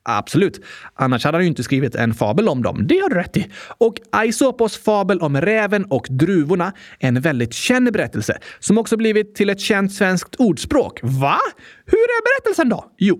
[0.09, 0.61] Absolut.
[0.95, 2.87] Annars hade han ju inte skrivit en fabel om dem.
[2.87, 3.47] Det har du rätt i.
[3.79, 9.35] Och Aisopos fabel om räven och druvorna är en väldigt känd berättelse som också blivit
[9.35, 11.01] till ett känt svenskt ordspråk.
[11.03, 11.39] Va?
[11.87, 12.85] Hur är berättelsen då?
[12.99, 13.19] Jo,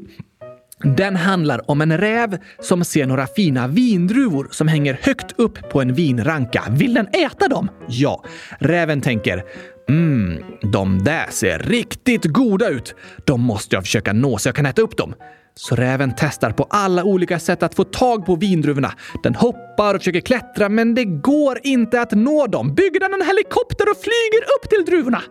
[0.83, 5.81] den handlar om en räv som ser några fina vindruvor som hänger högt upp på
[5.81, 6.65] en vinranka.
[6.71, 7.69] Vill den äta dem?
[7.89, 8.25] Ja.
[8.59, 9.45] Räven tänker
[9.89, 12.95] Mm, de där ser riktigt goda ut.
[13.25, 15.15] De måste jag försöka nå så jag kan äta upp dem.
[15.55, 18.93] Så räven testar på alla olika sätt att få tag på vindruvorna.
[19.23, 22.75] Den hoppar och försöker klättra, men det går inte att nå dem.
[22.75, 25.23] Bygger den en helikopter och flyger upp till druvorna?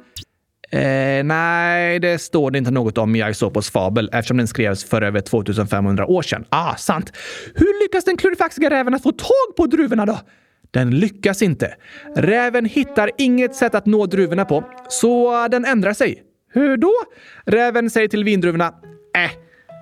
[0.71, 5.01] Eh, nej, det står det inte något om i Aesopos fabel eftersom den skrevs för
[5.01, 6.45] över 2500 år sedan.
[6.49, 7.11] Ah, sant.
[7.55, 10.19] Hur lyckas den klurifaxiga räven att få tag på druvorna då?
[10.75, 11.75] Den lyckas inte.
[12.15, 16.23] Räven hittar inget sätt att nå druvorna på, så den ändrar sig.
[16.53, 16.93] Hur då?
[17.45, 18.65] Räven säger till vindruvorna.
[19.15, 19.31] Äh,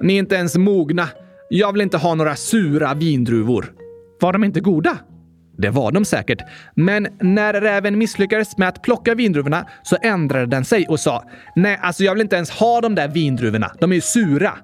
[0.01, 1.09] ni är inte ens mogna.
[1.49, 3.73] Jag vill inte ha några sura vindruvor.
[4.19, 4.97] Var de inte goda?
[5.57, 6.41] Det var de säkert.
[6.75, 11.23] Men när räven misslyckades med att plocka vindruvorna så ändrade den sig och sa
[11.55, 13.71] Nej, alltså jag vill inte ens ha de där vindruvorna.
[13.79, 14.57] De är ju sura.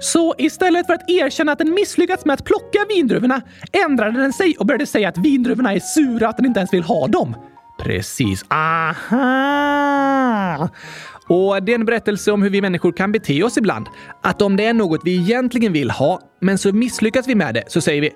[0.00, 3.42] Så istället för att erkänna att den misslyckats med att plocka vindruvorna
[3.86, 6.82] ändrade den sig och började säga att vindruvorna är sura, att den inte ens vill
[6.82, 7.36] ha dem.
[7.82, 8.44] Precis.
[8.48, 9.88] Aha!
[11.28, 13.86] Och det är en berättelse om hur vi människor kan bete oss ibland.
[14.22, 17.64] Att om det är något vi egentligen vill ha, men så misslyckas vi med det,
[17.66, 18.12] så säger vi äh,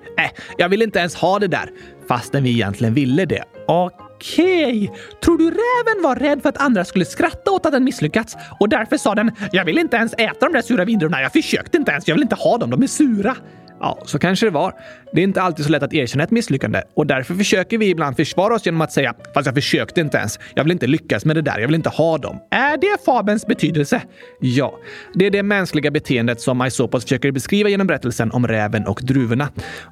[0.57, 1.69] jag vill inte ens ha det där,
[2.07, 3.43] fastän vi egentligen ville det.
[3.67, 4.91] Okej, Okej,
[5.23, 8.37] tror du räven var rädd för att andra skulle skratta åt att den misslyckats?
[8.59, 11.77] Och därför sa den “Jag vill inte ens äta de där sura vindruvorna, jag försökte
[11.77, 13.35] inte ens, jag vill inte ha dem, de är sura”?
[13.79, 14.73] Ja, så kanske det var.
[15.13, 18.15] Det är inte alltid så lätt att erkänna ett misslyckande och därför försöker vi ibland
[18.15, 20.39] försvara oss genom att säga “Fast jag försökte inte ens.
[20.55, 21.59] Jag vill inte lyckas med det där.
[21.59, 24.01] Jag vill inte ha dem.” Är det fabelns betydelse?
[24.39, 24.73] Ja,
[25.13, 29.49] det är det mänskliga beteendet som Aesopos försöker beskriva genom berättelsen om räven och druvorna.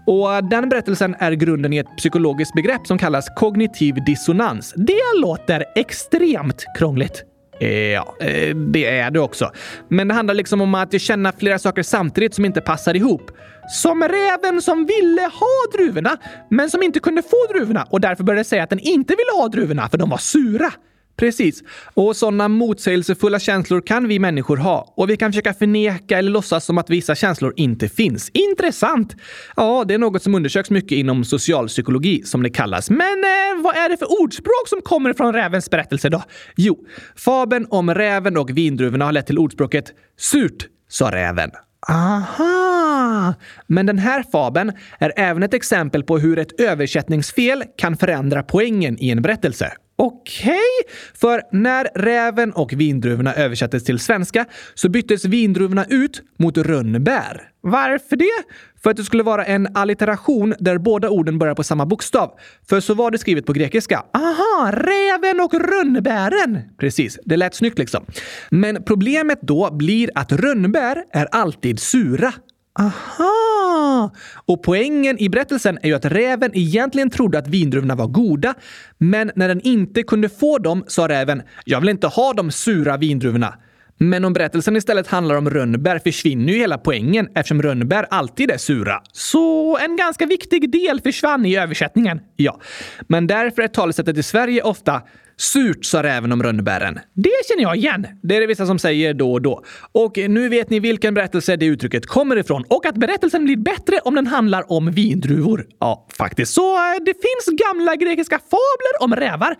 [0.07, 4.73] Och den berättelsen är grunden i ett psykologiskt begrepp som kallas kognitiv dissonans.
[4.77, 7.25] Det låter extremt krångligt.
[7.59, 9.51] Eh, ja, eh, det är det också.
[9.89, 13.31] Men det handlar liksom om att känna flera saker samtidigt som inte passar ihop.
[13.69, 16.17] Som räven som ville ha druvorna,
[16.49, 19.47] men som inte kunde få druvorna och därför började säga att den inte ville ha
[19.47, 20.71] druvorna för de var sura.
[21.15, 21.63] Precis.
[21.93, 24.93] Och sådana motsägelsefulla känslor kan vi människor ha.
[24.97, 28.30] Och vi kan försöka förneka eller låtsas som att vissa känslor inte finns.
[28.34, 29.15] Intressant!
[29.56, 32.89] Ja, det är något som undersöks mycket inom socialpsykologi, som det kallas.
[32.89, 36.23] Men eh, vad är det för ordspråk som kommer från rävens berättelse då?
[36.56, 36.78] Jo,
[37.15, 39.86] fabeln om räven och vindruvorna har lett till ordspråket
[40.19, 41.52] “Surt, sa räven”.
[41.89, 43.34] Aha!
[43.67, 48.97] Men den här fabeln är även ett exempel på hur ett översättningsfel kan förändra poängen
[48.99, 49.71] i en berättelse.
[49.95, 50.93] Okej, okay.
[51.13, 57.49] för när räven och vindruvorna översattes till svenska så byttes vindruvorna ut mot rönnbär.
[57.62, 58.43] Varför det?
[58.84, 62.32] För att det skulle vara en allitteration där båda orden börjar på samma bokstav.
[62.69, 64.03] För så var det skrivet på grekiska.
[64.13, 66.60] Aha, räven och rönnbären!
[66.79, 68.06] Precis, det lät snyggt liksom.
[68.49, 72.34] Men problemet då blir att rönnbär är alltid sura.
[72.79, 73.52] Aha!
[73.73, 74.09] Ah!
[74.45, 78.53] Och poängen i berättelsen är ju att räven egentligen trodde att vindruvorna var goda,
[78.97, 82.97] men när den inte kunde få dem sa räven “Jag vill inte ha de sura
[82.97, 83.55] vindruvorna”.
[83.97, 88.57] Men om berättelsen istället handlar om rönnbär försvinner ju hela poängen eftersom rönnbär alltid är
[88.57, 89.01] sura.
[89.12, 92.19] Så en ganska viktig del försvann i översättningen.
[92.36, 92.59] Ja,
[93.07, 95.01] men därför är talesättet i Sverige ofta
[95.43, 96.99] Surt sa räven om rönnbären.
[97.13, 98.08] Det känner jag igen.
[98.21, 99.63] Det är det vissa som säger då och då.
[99.91, 103.99] Och nu vet ni vilken berättelse det uttrycket kommer ifrån och att berättelsen blir bättre
[103.99, 105.65] om den handlar om vindruvor.
[105.79, 106.53] Ja, faktiskt.
[106.53, 109.56] Så eh, det finns gamla grekiska fabler om rävar.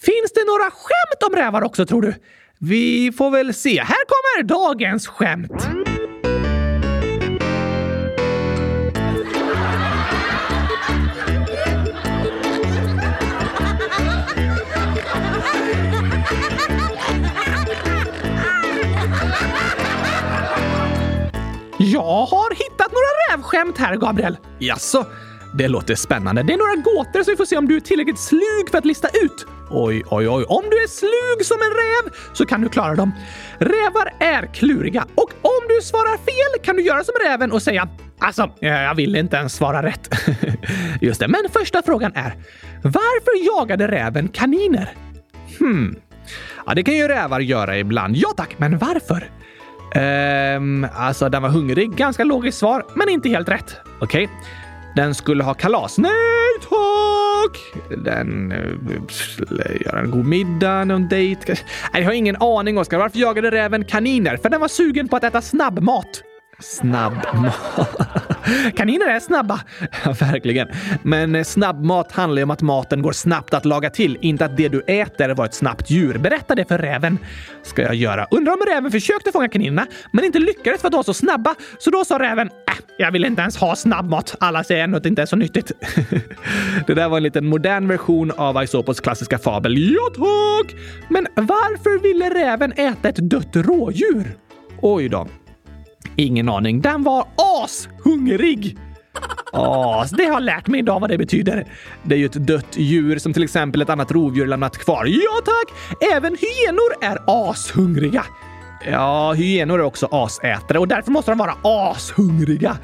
[0.00, 2.14] Finns det några skämt om rävar också, tror du?
[2.60, 3.80] Vi får väl se.
[3.80, 5.68] Här kommer dagens skämt.
[21.78, 24.36] Jag har hittat några rävskämt här, Gabriel.
[24.58, 25.06] Jaså?
[25.54, 26.42] Det låter spännande.
[26.42, 28.84] Det är några gåtor så vi får se om du är tillräckligt slug för att
[28.84, 29.46] lista ut.
[29.70, 30.44] Oj, oj, oj.
[30.48, 33.12] Om du är slug som en räv så kan du klara dem.
[33.58, 37.88] Rävar är kluriga och om du svarar fel kan du göra som räven och säga
[38.20, 40.14] Alltså, eh, jag vill inte ens svara rätt.
[41.00, 42.34] Just det, men första frågan är
[42.82, 44.90] Varför jagade räven kaniner?
[45.58, 45.96] Hmm.
[46.66, 48.16] Ja, det kan ju rävar göra ibland.
[48.16, 49.30] Ja tack, men varför?
[49.94, 51.96] Ehm, alltså den var hungrig.
[51.96, 53.76] Ganska logiskt svar, men inte helt rätt.
[54.00, 54.24] Okej.
[54.24, 54.36] Okay.
[54.96, 55.98] Den skulle ha kalas.
[55.98, 56.10] Nej
[56.60, 57.82] tack!
[58.04, 58.52] Den...
[58.52, 61.54] Eh, skulle göra en god middag, någon dejt.
[61.92, 62.98] Nej, jag har ingen aning, Oskar.
[62.98, 64.36] Varför jagade räven kaniner?
[64.36, 66.22] För den var sugen på att äta snabbmat.
[66.60, 67.26] Snabbmat.
[68.76, 69.60] Kaniner är snabba.
[70.04, 70.68] Ja, verkligen.
[71.02, 74.56] Men eh, snabbmat handlar ju om att maten går snabbt att laga till, inte att
[74.56, 76.18] det du äter var ett snabbt djur.
[76.18, 77.18] Berätta det för räven.
[77.62, 78.26] Ska jag göra.
[78.30, 81.54] Undrar om räven försökte fånga kaninerna, men inte lyckades för att de var så snabba.
[81.78, 84.34] Så då sa räven, äh, jag vill inte ens ha snabbmat.
[84.40, 85.72] Alla säger ändå att det inte är så nyttigt.
[86.86, 89.92] det där var en liten modern version av Aesopos klassiska fabel.
[89.92, 90.76] Ja, tack!
[91.08, 94.36] Men varför ville räven äta ett dött rådjur?
[94.82, 95.28] Oj då.
[96.16, 96.80] Ingen aning.
[96.80, 98.78] Den var ashungrig!
[99.52, 101.66] As, det har jag lärt mig idag vad det betyder.
[102.02, 105.04] Det är ju ett dött djur som till exempel ett annat rovdjur lämnat kvar.
[105.06, 106.00] Ja tack!
[106.14, 108.24] Även hyenor är ashungriga.
[108.90, 112.78] Ja, hyenor är också asätare och därför måste de vara ashungriga.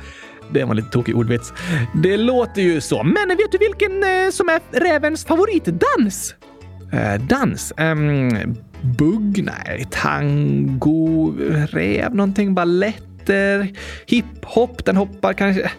[0.51, 1.53] Det var lite tokig ordvits.
[1.95, 3.03] Det låter ju så.
[3.03, 6.35] Men vet du vilken eh, som är rävens favoritdans?
[6.93, 7.73] Eh, dans?
[7.77, 9.45] Um, bugg?
[9.45, 9.87] Nej.
[9.91, 11.35] Tango?
[11.71, 12.15] Räv?
[12.15, 12.55] Någonting?
[13.25, 13.73] balletter,
[14.07, 14.85] hiphop.
[14.85, 15.71] Den hoppar kanske...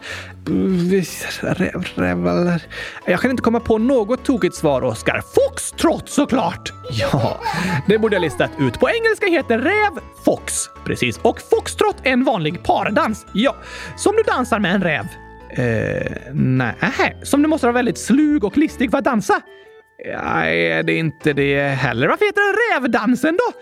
[1.42, 2.60] Räv, räv,
[3.06, 5.22] jag kan inte komma på något tokigt svar, Oskar.
[5.36, 6.74] Foxtrot såklart!
[6.92, 7.42] Ja,
[7.88, 8.80] det borde jag listat ut.
[8.80, 10.54] På engelska heter räv fox.
[10.86, 11.18] Precis.
[11.18, 13.26] Och foxtrot är en vanlig pardans.
[13.34, 13.56] Ja,
[13.98, 15.06] som du dansar med en räv.
[15.50, 19.42] Eh, nej, äh, som du måste vara väldigt slug och listig för att dansa.
[20.04, 22.08] Nej, det är inte det heller.
[22.08, 23.60] Varför heter den rävdansen då?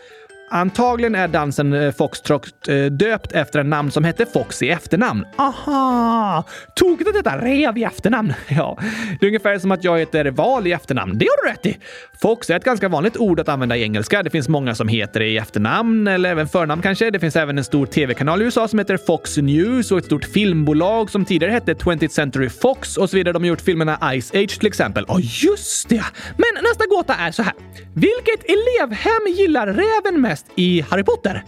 [0.53, 5.25] Antagligen är dansen eh, Foxtrot eh, döpt efter en namn som hette Fox i efternamn.
[5.35, 6.43] Aha!
[6.75, 8.33] Tokigt att heta Rev i efternamn.
[8.47, 8.77] Ja,
[9.19, 11.17] det är ungefär som att jag heter Val i efternamn.
[11.17, 11.77] Det har du rätt i.
[12.21, 14.23] Fox är ett ganska vanligt ord att använda i engelska.
[14.23, 17.09] Det finns många som heter det i efternamn eller även förnamn kanske.
[17.09, 20.25] Det finns även en stor tv-kanal i USA som heter Fox News och ett stort
[20.25, 23.33] filmbolag som tidigare hette 20th Century Fox och så vidare.
[23.33, 25.05] De har gjort filmerna Ice Age till exempel.
[25.07, 26.03] Ja, oh, just det!
[26.37, 27.53] Men nästa gåta är så här.
[27.95, 31.43] Vilket elevhem gillar räven mest häst i Harry Potter?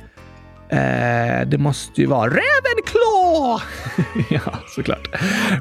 [0.70, 3.62] Eh, det måste ju vara Ravenclaw!
[4.30, 5.08] ja, såklart.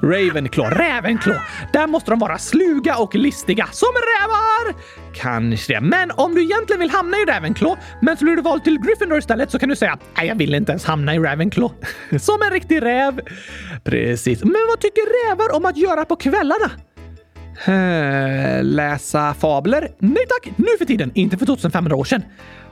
[0.02, 1.40] Ravenclaw, Ravenclaw.
[1.72, 4.74] Där måste de vara sluga och listiga som rävar!
[5.14, 5.80] Kanske det.
[5.80, 9.18] Men om du egentligen vill hamna i Ravenclaw, men så blir du vald till Gryffindor
[9.18, 11.74] istället så kan du säga nej, jag vill inte ens hamna i Ravenclaw.
[12.18, 13.20] som en riktig räv.
[13.84, 14.44] Precis.
[14.44, 16.70] Men vad tycker rävar om att göra på kvällarna?
[17.66, 19.88] Eh, läsa fabler?
[19.98, 22.22] Nej tack, nu för tiden, inte för 2500 år sedan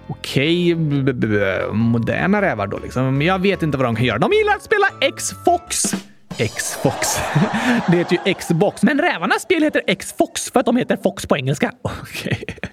[0.09, 3.23] okej, okay, moderna rävar då liksom.
[3.23, 4.19] Jag vet inte vad de kan göra.
[4.19, 5.95] De gillar att spela X-Fox.
[6.39, 7.19] X-Fox.
[7.91, 11.37] Det heter ju Xbox, men rävarnas spel heter X-Fox för att de heter Fox på
[11.37, 11.73] engelska.
[11.83, 12.45] Okej.
[12.47, 12.69] Okay.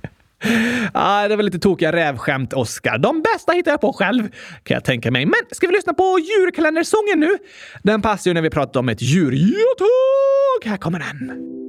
[0.94, 2.98] Ah, det var lite tokiga rävskämt, Oskar.
[2.98, 4.24] De bästa hittar jag på själv,
[4.64, 5.26] kan jag tänka mig.
[5.26, 7.38] Men ska vi lyssna på djurkalendersången nu?
[7.84, 9.32] Den passar ju när vi pratar om ett djur.
[9.32, 10.70] Ja, tack!
[10.70, 11.69] Här kommer den.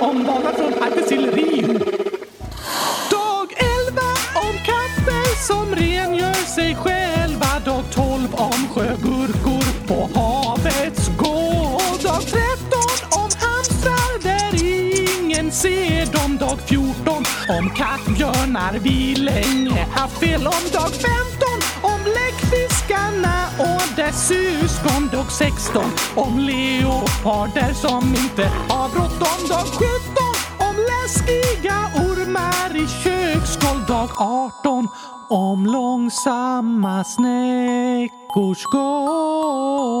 [0.00, 1.30] omvalda från Arpe till
[3.10, 3.48] Dag
[3.88, 4.02] 11
[4.34, 7.46] om kaffe som rengör sig själva.
[7.64, 12.02] Dag 12 om sjögurkor på havets gård.
[12.02, 12.40] Dag 13
[13.10, 16.36] om hamstrar där ingen ser dem.
[16.36, 20.62] Dag 14 om kattbjörnar vi länge haft fel om.
[20.72, 21.10] Dag 15
[21.82, 22.00] om
[22.90, 25.08] Fiskarna och dess syskon.
[25.12, 29.48] Dag 16 om leoparder som inte har bråttom.
[29.48, 29.88] Dag 17
[30.58, 33.86] om läskiga ormar i köksgolv.
[33.86, 34.88] Dag 18
[35.28, 40.00] om långsamma snäckors gång.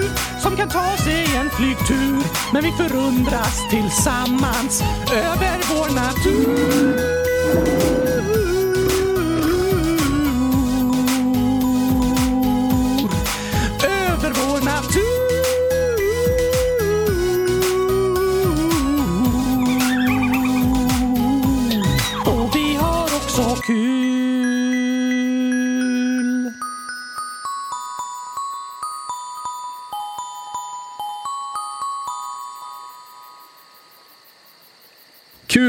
[0.41, 2.23] som kan ta sig en flygtur.
[2.53, 8.00] Men vi förundras tillsammans över vår natur.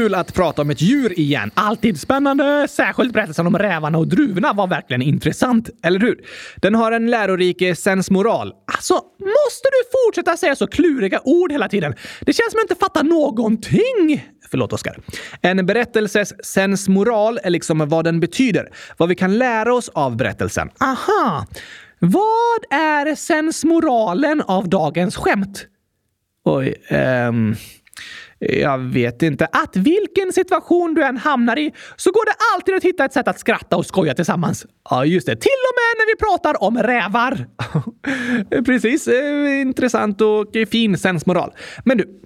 [0.03, 1.51] Kul att prata om ett djur igen.
[1.53, 2.67] Alltid spännande.
[2.69, 6.25] Särskilt berättelsen om rävarna och druvorna var verkligen intressant, eller hur?
[6.55, 8.53] Den har en lärorik eh, sensmoral.
[8.75, 11.93] Alltså, måste du fortsätta säga så kluriga ord hela tiden?
[12.21, 14.31] Det känns som jag inte fattar någonting.
[14.51, 14.99] Förlåt, Oskar.
[15.41, 18.69] En berättelses sensmoral är liksom vad den betyder.
[18.97, 20.69] Vad vi kan lära oss av berättelsen.
[20.79, 21.45] Aha!
[21.99, 25.67] Vad är sensmoralen av dagens skämt?
[26.45, 27.55] Oj, ehm...
[28.49, 29.45] Jag vet inte.
[29.45, 33.27] Att vilken situation du än hamnar i så går det alltid att hitta ett sätt
[33.27, 34.65] att skratta och skoja tillsammans.
[34.89, 35.35] Ja, just det.
[35.35, 37.45] Till och med när vi pratar om rävar.
[38.65, 39.07] Precis.
[39.07, 41.51] Eh, intressant och fin sensmoral.
[41.85, 42.19] Men du,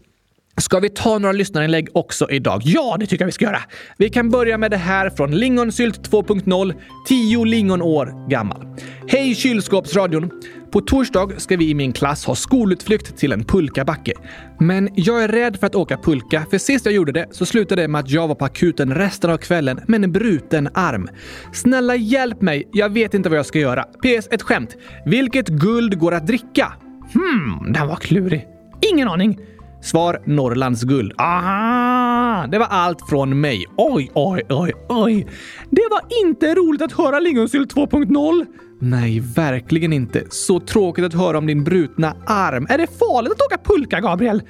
[0.62, 2.62] Ska vi ta några lyssnarinlägg också idag?
[2.66, 3.62] Ja, det tycker jag vi ska göra.
[3.98, 6.74] Vi kan börja med det här från Lingonsylt 2.0,
[7.08, 8.78] 10 lingonår gammal.
[9.08, 10.32] Hej kylskåpsradion!
[10.72, 14.14] På torsdag ska vi i min klass ha skolutflykt till en pulkabacke.
[14.60, 17.82] Men jag är rädd för att åka pulka, för sist jag gjorde det så slutade
[17.82, 21.08] det med att jag var på akuten resten av kvällen med en bruten arm.
[21.54, 23.84] Snälla hjälp mig, jag vet inte vad jag ska göra.
[23.84, 24.28] PS.
[24.32, 24.76] Ett skämt.
[25.06, 26.74] Vilket guld går att dricka?
[27.14, 28.48] Hmm, den var klurig.
[28.94, 29.40] Ingen aning.
[29.82, 31.14] Svar Norrlands guld.
[31.18, 32.48] Aha!
[32.48, 33.66] Det var allt från mig.
[33.78, 35.28] Oj, oj, oj, oj.
[35.70, 38.46] Det var inte roligt att höra Lingonsylt 2.0.
[38.80, 40.24] Nej, verkligen inte.
[40.30, 42.68] Så tråkigt att höra om din brutna arm.
[42.70, 44.42] Är det farligt att åka pulka, Gabriel?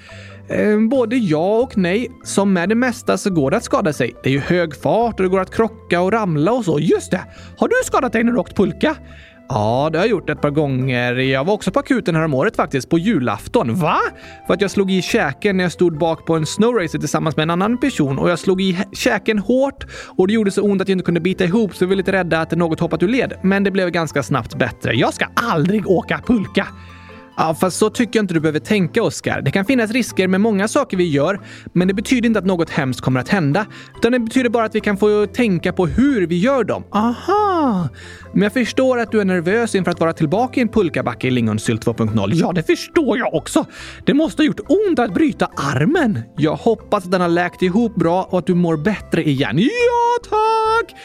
[0.50, 2.12] Eh, både ja och nej.
[2.24, 4.16] Som med det mesta så går det att skada sig.
[4.24, 6.80] Det är ju hög fart och det går att krocka och ramla och så.
[6.80, 7.22] Just det!
[7.58, 8.96] Har du skadat dig när du åkt pulka?
[9.50, 11.14] Ja, det har jag gjort ett par gånger.
[11.14, 13.76] Jag var också på akuten häromåret faktiskt, på julafton.
[13.76, 13.98] Va?
[14.48, 17.44] För att jag slog i käken när jag stod bak på en snowracer tillsammans med
[17.44, 19.86] en annan person och jag slog i käken hårt
[20.18, 22.12] och det gjorde så ont att jag inte kunde bita ihop så vi var lite
[22.12, 23.34] rädda att något hoppat ur led.
[23.42, 24.94] Men det blev ganska snabbt bättre.
[24.94, 26.68] Jag ska aldrig åka pulka.
[27.38, 29.42] Ja, fast så tycker jag inte du behöver tänka, Oskar.
[29.42, 31.40] Det kan finnas risker med många saker vi gör,
[31.74, 33.66] men det betyder inte att något hemskt kommer att hända.
[33.98, 36.84] Utan det betyder bara att vi kan få tänka på hur vi gör dem.
[36.92, 37.90] Aha!
[38.34, 41.32] Men jag förstår att du är nervös inför att vara tillbaka i en pulkabacke i
[41.32, 42.32] Lingonsylt 2.0.
[42.34, 43.66] Ja, det förstår jag också.
[44.06, 46.22] Det måste ha gjort ont att bryta armen.
[46.38, 49.60] Jag hoppas att den har läkt ihop bra och att du mår bättre igen.
[49.60, 50.96] Ja, tack!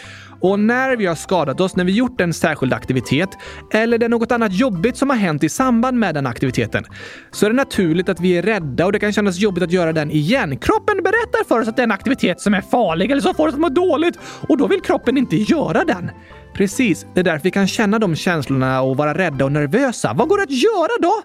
[0.42, 3.28] Och när vi har skadat oss när vi gjort en särskild aktivitet
[3.72, 6.84] eller det är något annat jobbigt som har hänt i samband med den aktiviteten
[7.30, 9.92] så är det naturligt att vi är rädda och det kan kännas jobbigt att göra
[9.92, 10.56] den igen.
[10.58, 13.48] Kroppen berättar för oss att det är en aktivitet som är farlig eller som får
[13.48, 14.18] oss att må dåligt
[14.48, 16.10] och då vill kroppen inte göra den.
[16.54, 20.12] Precis, det är därför vi kan känna de känslorna och vara rädda och nervösa.
[20.12, 21.22] Vad går det att göra då?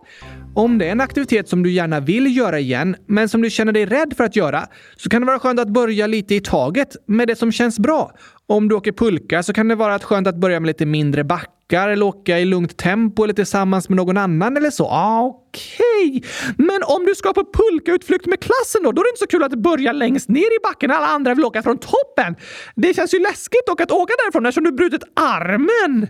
[0.57, 3.71] Om det är en aktivitet som du gärna vill göra igen, men som du känner
[3.71, 6.95] dig rädd för att göra, så kan det vara skönt att börja lite i taget
[7.05, 8.11] med det som känns bra.
[8.47, 11.89] Om du åker pulka så kan det vara skönt att börja med lite mindre backar
[11.89, 14.85] eller åka i lugnt tempo eller tillsammans med någon annan eller så.
[14.85, 16.21] Ah, Okej, okay.
[16.57, 19.43] men om du ska på pulkautflykt med klassen då, då är det inte så kul
[19.43, 22.35] att börja längst ner i backen när alla andra vill åka från toppen.
[22.75, 26.07] Det känns ju läskigt dock att åka därifrån eftersom du brutit armen.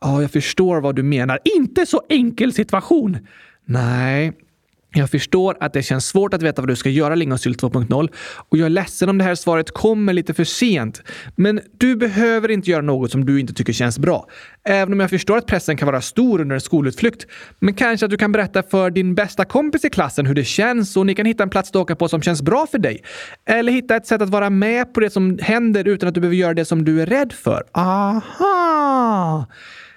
[0.00, 1.38] Ja, jag förstår vad du menar.
[1.56, 3.18] Inte så enkel situation.
[3.64, 4.32] Nej,
[4.94, 8.08] jag förstår att det känns svårt att veta vad du ska göra Lingonsylt 2.0
[8.48, 11.02] och jag är ledsen om det här svaret kommer lite för sent.
[11.36, 14.28] Men du behöver inte göra något som du inte tycker känns bra.
[14.64, 17.26] Även om jag förstår att pressen kan vara stor under en skolutflykt.
[17.58, 20.96] Men kanske att du kan berätta för din bästa kompis i klassen hur det känns
[20.96, 23.02] och ni kan hitta en plats att åka på som känns bra för dig.
[23.46, 26.36] Eller hitta ett sätt att vara med på det som händer utan att du behöver
[26.36, 27.64] göra det som du är rädd för.
[27.72, 29.46] Aha!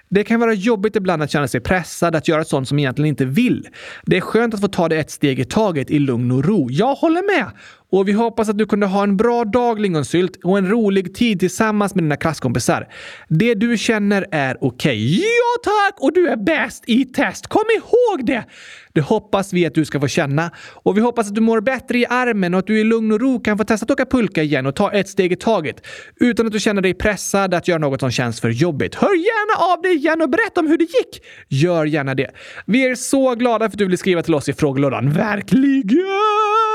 [0.10, 3.26] Det kan vara jobbigt ibland att känna sig pressad att göra sånt som egentligen inte
[3.26, 3.68] vill.
[4.06, 6.68] Det är skönt att få ta det ett steg i taget i lugn och ro.
[6.72, 7.52] Jag håller med!
[7.92, 11.40] Och vi hoppas att du kunde ha en bra dag lingonsylt och en rolig tid
[11.40, 12.88] tillsammans med dina klasskompisar.
[13.30, 15.06] Det du känner är okej.
[15.06, 15.18] Okay.
[15.18, 16.02] Ja tack!
[16.02, 17.48] Och du är bäst i test!
[17.48, 18.46] Kom ihåg det!
[18.94, 20.52] Det hoppas vi att du ska få känna.
[20.74, 23.22] Och vi hoppas att du mår bättre i armen och att du i lugn och
[23.22, 25.88] ro kan få testa att åka pulka igen och ta ett steg i taget.
[26.20, 28.96] Utan att du känner dig pressad att göra något som känns för jobbigt.
[28.96, 31.22] Hör gärna av dig igen och berätta om hur det gick!
[31.48, 32.32] Gör gärna det.
[32.66, 35.12] Vi är så glada för att du vill skriva till oss i frågelådan.
[35.12, 36.75] Verkligen!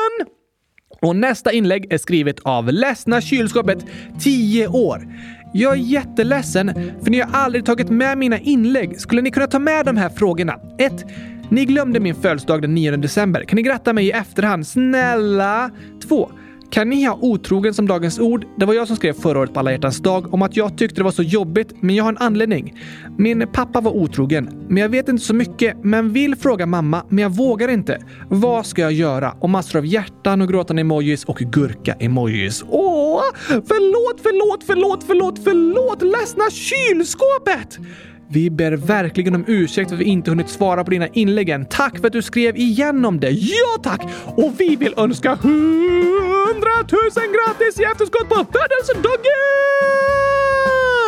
[1.01, 3.87] Och nästa inlägg är skrivet av Ledsna kylskåpet
[4.21, 5.09] 10 år.
[5.53, 6.73] Jag är jätteledsen,
[7.03, 9.01] för ni har aldrig tagit med mina inlägg.
[9.01, 10.61] Skulle ni kunna ta med de här frågorna?
[10.79, 11.05] 1.
[11.49, 13.45] Ni glömde min födelsedag den 9 december.
[13.45, 14.67] Kan ni gratta mig i efterhand?
[14.67, 15.71] Snälla!
[16.09, 16.31] 2.
[16.71, 18.47] Kan ni ha otrogen som dagens ord?
[18.57, 20.97] Det var jag som skrev förra året på alla hjärtans dag om att jag tyckte
[20.97, 22.75] det var så jobbigt, men jag har en anledning.
[23.19, 27.19] Min pappa var otrogen, men jag vet inte så mycket, men vill fråga mamma, men
[27.23, 27.99] jag vågar inte.
[28.29, 29.35] Vad ska jag göra?
[29.41, 32.65] Och massor av hjärtan och gråtande emojis och gurka-emojis.
[32.69, 33.23] Åh!
[33.47, 36.03] Förlåt, förlåt, förlåt, förlåt, förlåt!
[36.03, 37.79] Ledsna kylskåpet!
[38.33, 41.65] Vi ber verkligen om ursäkt för att vi inte hunnit svara på dina inlägg än.
[41.65, 43.31] Tack för att du skrev igenom det.
[43.31, 44.03] Ja tack!
[44.25, 49.31] Och vi vill önska hundratusen grattis i efterskott på födelsedagen!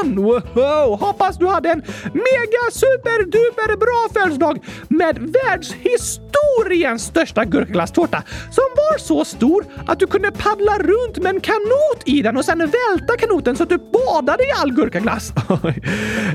[0.03, 1.01] Wow!
[1.01, 1.83] Hoppas du hade en
[2.13, 10.07] mega super duper bra födelsedag med världshistoriens största gurkaglasstårta som var så stor att du
[10.07, 13.79] kunde paddla runt med en kanot i den och sen välta kanoten så att du
[13.79, 15.33] badade i all gurkaglass.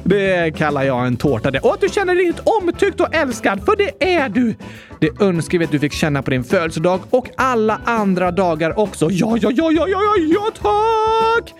[0.03, 1.59] det kallar jag en tårta det.
[1.59, 4.55] Och att du känner dig omtyckt och älskad, för det är du.
[4.99, 9.09] Det önskar vi att du fick känna på din födelsedag och alla andra dagar också.
[9.11, 11.53] Ja, ja, ja, ja, ja, ja, ja, tack!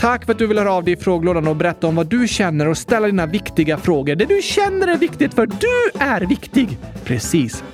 [0.00, 2.28] Tack för att du vill höra av dig i frågelådan och berätta om vad du
[2.28, 4.14] känner och ställa dina viktiga frågor.
[4.14, 6.78] Det du känner är viktigt för du är viktig.
[7.04, 7.64] Precis.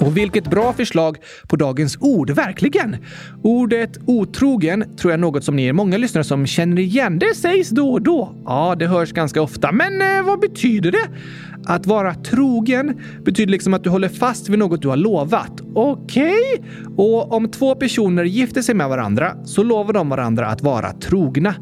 [0.00, 1.16] Och vilket bra förslag
[1.48, 2.96] på dagens ord, verkligen!
[3.42, 7.18] Ordet otrogen tror jag är något som ni är många lyssnare som känner igen.
[7.18, 8.34] Det sägs då och då.
[8.44, 9.72] Ja, det hörs ganska ofta.
[9.72, 11.08] Men eh, vad betyder det?
[11.64, 15.60] Att vara trogen betyder liksom att du håller fast vid något du har lovat.
[15.74, 16.34] Okej?
[16.58, 16.94] Okay.
[16.96, 21.54] Och om två personer gifter sig med varandra så lovar de varandra att vara trogna.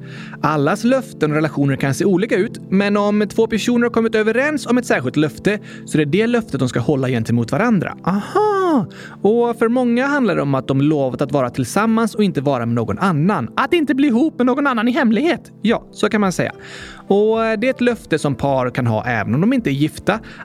[0.43, 4.67] Allas löften och relationer kan se olika ut, men om två personer har kommit överens
[4.67, 7.97] om ett särskilt löfte så är det det löftet de ska hålla gentemot varandra.
[8.05, 8.87] Aha!
[9.23, 12.67] Och för många handlar det om att de lovat att vara tillsammans och inte vara
[12.67, 13.49] med någon annan.
[13.57, 15.53] Att inte bli ihop med någon annan i hemlighet.
[15.63, 16.53] Ja, så kan man säga.
[17.09, 19.90] Och det är ett löfte som par kan ha även om de inte är gifta,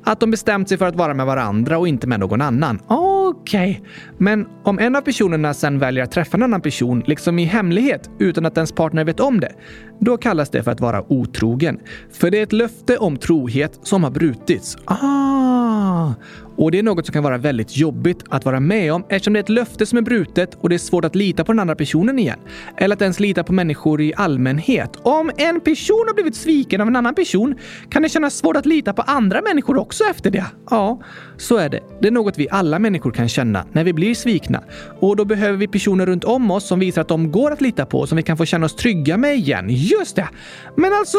[0.03, 2.79] att de bestämt sig för att vara med varandra och inte med någon annan.
[2.87, 3.71] Okej.
[3.71, 3.89] Okay.
[4.17, 8.09] Men om en av personerna sen väljer att träffa en annan person, liksom i hemlighet,
[8.19, 9.51] utan att ens partner vet om det,
[9.99, 11.79] då kallas det för att vara otrogen.
[12.11, 14.77] För det är ett löfte om trohet som har brutits.
[14.85, 16.13] Ah!
[16.57, 19.39] Och det är något som kan vara väldigt jobbigt att vara med om eftersom det
[19.39, 21.75] är ett löfte som är brutet och det är svårt att lita på den andra
[21.75, 22.39] personen igen.
[22.77, 24.89] Eller att ens lita på människor i allmänhet.
[25.03, 27.55] Om en person har blivit sviken av en annan person
[27.89, 30.45] kan det kännas svårt att lita på andra människor också efter det.
[30.69, 31.01] Ja,
[31.37, 31.79] så är det.
[32.01, 34.63] Det är något vi alla människor kan känna när vi blir svikna.
[34.99, 37.85] Och då behöver vi personer runt om oss som visar att de går att lita
[37.85, 39.69] på, som vi kan få känna oss trygga med igen.
[39.91, 40.29] Just det!
[40.75, 41.17] Men alltså,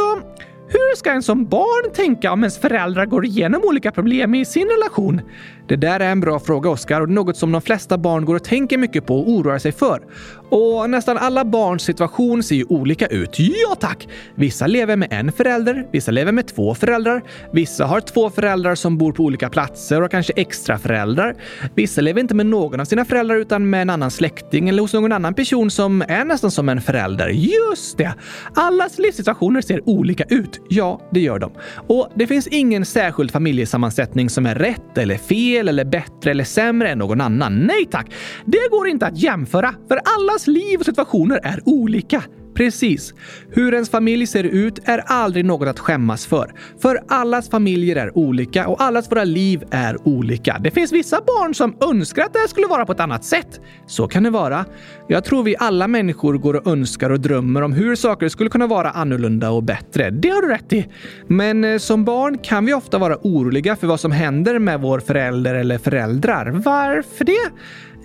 [0.68, 4.68] hur ska en som barn tänka om ens föräldrar går igenom olika problem i sin
[4.68, 5.20] relation?
[5.68, 8.44] Det där är en bra fråga, Oskar, och något som de flesta barn går och
[8.44, 10.02] tänker mycket på och oroar sig för.
[10.48, 13.38] Och nästan alla barns situation ser ju olika ut.
[13.38, 14.08] Ja tack!
[14.34, 17.22] Vissa lever med en förälder, vissa lever med två föräldrar.
[17.52, 21.36] Vissa har två föräldrar som bor på olika platser och kanske extra föräldrar.
[21.74, 24.92] Vissa lever inte med någon av sina föräldrar utan med en annan släkting eller hos
[24.92, 27.28] någon annan person som är nästan som en förälder.
[27.28, 28.14] Just det!
[28.54, 30.60] Allas livssituationer ser olika ut.
[30.68, 31.52] Ja, det gör de.
[31.88, 36.88] Och det finns ingen särskild familjesammansättning som är rätt eller fel eller bättre eller sämre
[36.88, 37.58] än någon annan.
[37.58, 38.12] Nej tack!
[38.44, 42.22] Det går inte att jämföra, för alla allas liv och situationer är olika.
[42.54, 43.14] Precis.
[43.50, 46.52] Hur ens familj ser ut är aldrig något att skämmas för.
[46.82, 50.58] För allas familjer är olika och allas våra liv är olika.
[50.60, 53.60] Det finns vissa barn som önskar att det skulle vara på ett annat sätt.
[53.86, 54.64] Så kan det vara.
[55.08, 58.66] Jag tror vi alla människor går och önskar och drömmer om hur saker skulle kunna
[58.66, 60.10] vara annorlunda och bättre.
[60.10, 60.86] Det har du rätt i.
[61.26, 65.00] Men eh, som barn kan vi ofta vara oroliga för vad som händer med vår
[65.00, 66.50] förälder eller föräldrar.
[66.50, 67.50] Varför det?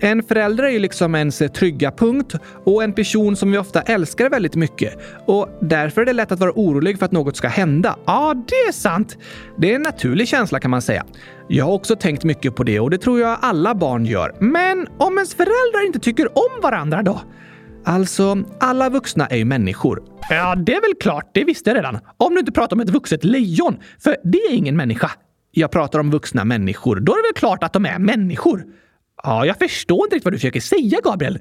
[0.04, 2.34] En förälder är ju liksom ens trygga punkt
[2.64, 4.98] och en person som vi ofta älskar väldigt mycket.
[5.26, 7.96] Och därför är det lätt att vara orolig för att något ska hända.
[8.06, 9.18] Ja, det är sant.
[9.56, 11.04] Det är en naturlig känsla kan man säga.
[11.48, 14.34] Jag har också tänkt mycket på det och det tror jag alla barn gör.
[14.40, 17.20] Men om ens föräldrar inte tycker om varandra då?
[17.84, 20.02] Alltså, alla vuxna är ju människor.
[20.30, 21.30] Ja, det är väl klart.
[21.34, 21.98] Det visste jag redan.
[22.16, 25.10] Om du inte pratar om ett vuxet lejon, för det är ingen människa.
[25.50, 27.00] Jag pratar om vuxna människor.
[27.00, 28.64] Då är det väl klart att de är människor?
[29.24, 31.38] Ja, jag förstår inte riktigt vad du försöker säga, Gabriel.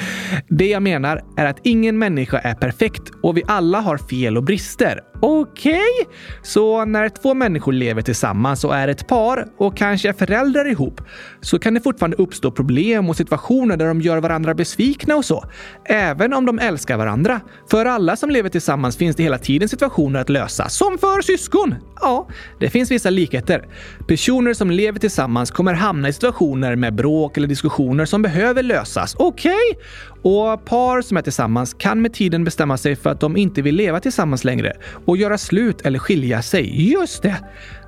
[0.48, 4.44] Det jag menar är att ingen människa är perfekt och vi alla har fel och
[4.44, 5.00] brister.
[5.26, 5.80] Okej?
[6.02, 6.14] Okay.
[6.42, 11.00] Så när två människor lever tillsammans och är ett par och kanske är föräldrar ihop
[11.40, 15.44] så kan det fortfarande uppstå problem och situationer där de gör varandra besvikna och så.
[15.84, 17.40] Även om de älskar varandra.
[17.70, 20.68] För alla som lever tillsammans finns det hela tiden situationer att lösa.
[20.68, 21.74] Som för syskon!
[22.00, 22.28] Ja,
[22.60, 23.68] det finns vissa likheter.
[24.08, 29.14] Personer som lever tillsammans kommer hamna i situationer med bråk eller diskussioner som behöver lösas.
[29.18, 29.52] Okej?
[29.52, 30.13] Okay.
[30.24, 33.74] Och par som är tillsammans kan med tiden bestämma sig för att de inte vill
[33.74, 34.72] leva tillsammans längre
[35.06, 36.92] och göra slut eller skilja sig.
[36.92, 37.36] Just det!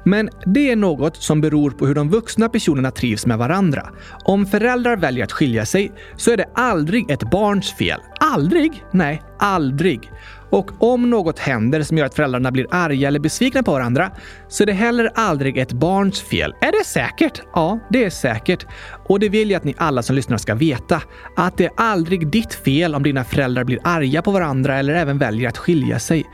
[0.04, 3.88] Men det är något som beror på hur de vuxna personerna trivs med varandra.
[4.24, 8.00] Om föräldrar väljer att skilja sig så är det aldrig ett barns fel.
[8.20, 8.84] Aldrig?
[8.92, 10.10] Nej, aldrig.
[10.50, 14.10] Och om något händer som gör att föräldrarna blir arga eller besvikna på varandra
[14.48, 16.54] så är det heller aldrig ett barns fel.
[16.60, 17.42] Är det säkert?
[17.54, 18.66] Ja, det är säkert.
[19.08, 21.02] Och det vill jag att ni alla som lyssnar ska veta.
[21.36, 25.18] Att det är aldrig ditt fel om dina föräldrar blir arga på varandra eller även
[25.18, 26.24] väljer att skilja sig.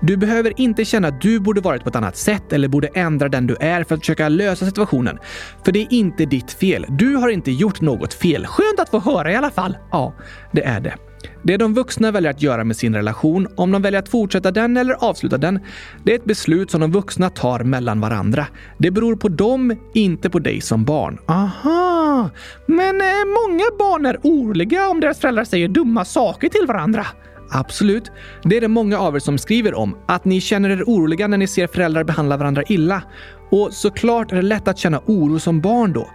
[0.00, 3.28] Du behöver inte känna att du borde varit på ett annat sätt eller borde ändra
[3.28, 5.18] den du är för att försöka lösa situationen.
[5.64, 6.86] För det är inte ditt fel.
[6.88, 8.46] Du har inte gjort något fel.
[8.46, 9.76] Skönt att få höra i alla fall.
[9.90, 10.14] Ja,
[10.52, 11.09] det är det.
[11.42, 14.76] Det de vuxna väljer att göra med sin relation, om de väljer att fortsätta den
[14.76, 15.60] eller avsluta den,
[16.04, 18.46] det är ett beslut som de vuxna tar mellan varandra.
[18.78, 21.18] Det beror på dem, inte på dig som barn.
[21.26, 22.30] Aha!
[22.66, 27.06] Men eh, många barn är oroliga om deras föräldrar säger dumma saker till varandra.
[27.50, 28.10] Absolut.
[28.42, 29.96] Det är det många av er som skriver om.
[30.06, 33.02] Att ni känner er oroliga när ni ser föräldrar behandla varandra illa.
[33.50, 36.10] Och såklart är det lätt att känna oro som barn då.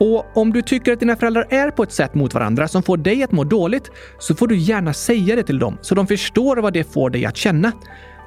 [0.00, 2.96] Och om du tycker att dina föräldrar är på ett sätt mot varandra som får
[2.96, 6.56] dig att må dåligt så får du gärna säga det till dem så de förstår
[6.56, 7.72] vad det får dig att känna.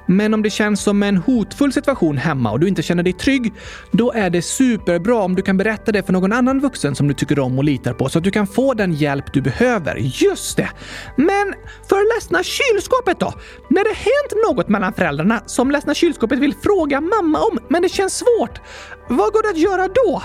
[0.06, 3.52] Men om det känns som en hotfull situation hemma och du inte känner dig trygg,
[3.92, 7.14] då är det superbra om du kan berätta det för någon annan vuxen som du
[7.14, 9.96] tycker om och litar på så att du kan få den hjälp du behöver.
[9.96, 10.68] Just det!
[11.16, 11.54] Men
[11.88, 13.32] för ledsna kylskåpet då?
[13.70, 17.88] När det hänt något mellan föräldrarna som ledsna kylskåpet vill fråga mamma om, men det
[17.88, 18.60] känns svårt,
[19.08, 20.22] vad går det att göra då?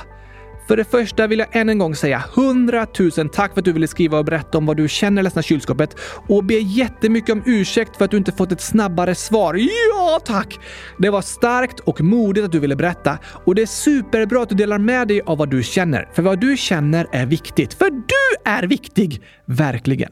[0.70, 3.74] För det första vill jag än en gång säga 100 000 tack för att du
[3.74, 5.96] ville skriva och berätta om vad du känner ledsna kylskåpet
[6.28, 9.56] och be jättemycket om ursäkt för att du inte fått ett snabbare svar.
[9.56, 10.60] Ja, tack!
[10.98, 14.56] Det var starkt och modigt att du ville berätta och det är superbra att du
[14.56, 16.10] delar med dig av vad du känner.
[16.14, 17.74] För vad du känner är viktigt.
[17.74, 19.24] För du är viktig!
[19.52, 20.12] Verkligen.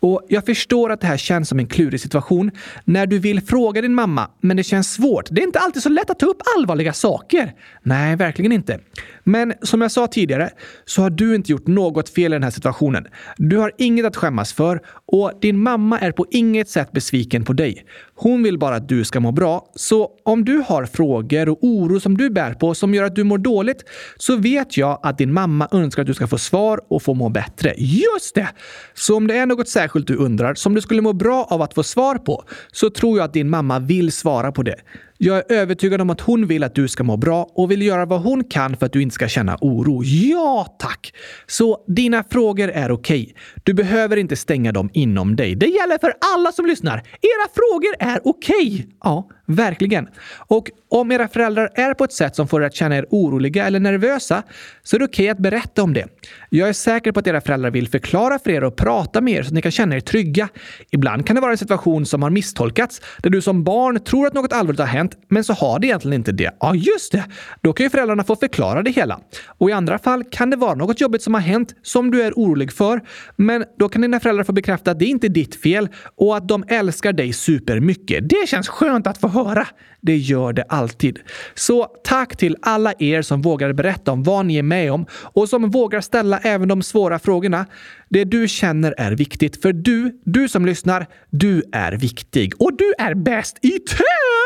[0.00, 2.50] Och jag förstår att det här känns som en klurig situation
[2.84, 5.28] när du vill fråga din mamma, men det känns svårt.
[5.30, 7.52] Det är inte alltid så lätt att ta upp allvarliga saker.
[7.82, 8.80] Nej, verkligen inte.
[9.24, 10.50] Men som jag sa tidigare
[10.84, 13.06] så har du inte gjort något fel i den här situationen.
[13.36, 17.52] Du har inget att skämmas för och din mamma är på inget sätt besviken på
[17.52, 17.84] dig.
[18.18, 19.70] Hon vill bara att du ska må bra.
[19.74, 23.24] Så om du har frågor och oro som du bär på som gör att du
[23.24, 23.84] mår dåligt
[24.16, 27.28] så vet jag att din mamma önskar att du ska få svar och få må
[27.28, 27.74] bättre.
[27.76, 28.48] Just det!
[28.94, 31.74] Så om det är något särskilt du undrar som du skulle må bra av att
[31.74, 34.76] få svar på så tror jag att din mamma vill svara på det.
[35.18, 38.06] Jag är övertygad om att hon vill att du ska må bra och vill göra
[38.06, 40.02] vad hon kan för att du inte ska känna oro.
[40.04, 41.12] Ja, tack!
[41.46, 43.22] Så dina frågor är okej.
[43.22, 43.34] Okay.
[43.62, 45.54] Du behöver inte stänga dem inom dig.
[45.54, 46.96] Det gäller för alla som lyssnar.
[46.96, 48.74] Era frågor är okej.
[48.74, 48.92] Okay.
[49.00, 50.08] Ja, verkligen.
[50.36, 53.66] Och om era föräldrar är på ett sätt som får er att känna er oroliga
[53.66, 54.42] eller nervösa
[54.82, 56.06] så är det okej okay att berätta om det.
[56.50, 59.42] Jag är säker på att era föräldrar vill förklara för er och prata med er
[59.42, 60.48] så att ni kan känna er trygga.
[60.90, 64.34] Ibland kan det vara en situation som har misstolkats där du som barn tror att
[64.34, 66.50] något allvarligt har hänt, men så har det egentligen inte det.
[66.60, 67.24] Ja, just det!
[67.60, 69.20] Då kan ju föräldrarna få förklara det hela.
[69.46, 72.32] Och i andra fall kan det vara något jobbigt som har hänt som du är
[72.32, 73.00] orolig för,
[73.36, 76.48] men då kan dina föräldrar få bekräfta att det inte är ditt fel och att
[76.48, 78.28] de älskar dig supermycket.
[78.28, 79.66] Det känns skönt att få höra.
[80.00, 81.18] Det gör det alltid.
[81.54, 85.48] Så tack till alla er som vågar berätta om vad ni är med om och
[85.48, 87.66] som vågar ställa även de svåra frågorna.
[88.08, 92.52] Det du känner är viktigt, för du, du som lyssnar, du är viktig.
[92.58, 94.45] Och du är bäst i test!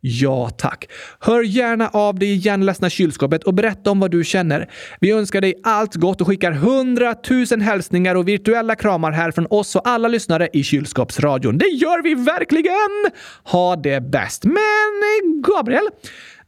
[0.00, 0.88] Ja, tack.
[1.20, 4.70] Hör gärna av dig igen, ledsna kylskåpet, och berätta om vad du känner.
[5.00, 9.76] Vi önskar dig allt gott och skickar hundratusen hälsningar och virtuella kramar här från oss
[9.76, 11.58] och alla lyssnare i kylskåpsradion.
[11.58, 13.12] Det gör vi verkligen!
[13.44, 14.44] Ha det bäst.
[14.44, 15.88] Men Gabriel,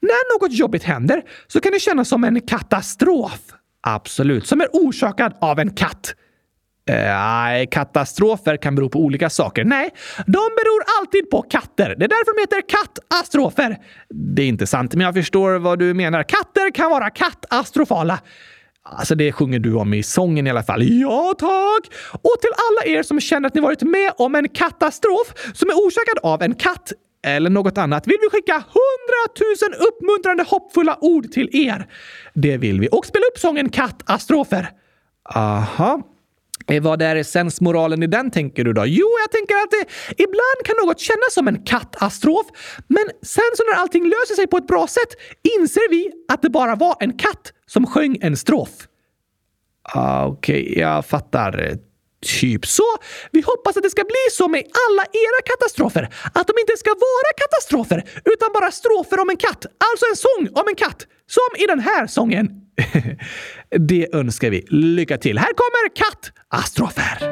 [0.00, 3.40] när något jobbigt händer så kan det kännas som en katastrof.
[3.82, 4.46] Absolut.
[4.46, 6.14] Som är orsakad av en katt.
[6.89, 9.64] Nej, katastrofer kan bero på olika saker.
[9.64, 11.95] Nej, de beror alltid på katter.
[11.99, 13.76] Det är därför de heter kattastrofer.
[14.09, 16.22] Det är inte sant, men jag förstår vad du menar.
[16.22, 18.20] Katter kan vara katastrofala.
[18.85, 20.83] Alltså det sjunger du om i sången i alla fall.
[20.83, 21.95] Ja, tack!
[22.12, 25.74] Och till alla er som känner att ni varit med om en katastrof som är
[25.74, 26.93] orsakad av en katt
[27.26, 31.87] eller något annat vill vi skicka hundratusen uppmuntrande hoppfulla ord till er.
[32.35, 32.89] Det vill vi.
[32.93, 34.70] Och spela upp sången Kattastrofer.
[35.35, 36.03] Aha.
[36.68, 38.86] Eh, vad är sensmoralen i den tänker du då?
[38.86, 39.84] Jo, jag tänker att det,
[40.22, 42.46] ibland kan något kännas som en katastrof,
[42.88, 45.12] men sen så när allting löser sig på ett bra sätt
[45.58, 48.68] inser vi att det bara var en katt som sjöng en strof.
[49.82, 51.76] Ah, Okej, okay, jag fattar.
[52.40, 52.82] Typ så.
[53.30, 56.02] Vi hoppas att det ska bli så med alla era katastrofer.
[56.34, 59.66] Att de inte ska vara katastrofer, utan bara strofer om en katt.
[59.66, 61.06] Alltså en sång om en katt.
[61.26, 62.61] Som i den här sången.
[63.79, 64.66] det önskar vi.
[64.68, 65.39] Lycka till.
[65.39, 67.32] Här kommer Katt-astrofer!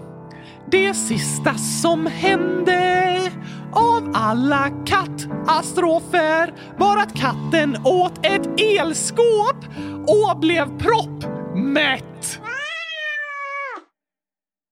[0.71, 3.31] Det sista som hände
[3.71, 9.65] av alla kattastrofer var att katten åt ett elskåp
[10.07, 12.39] och blev proppmätt.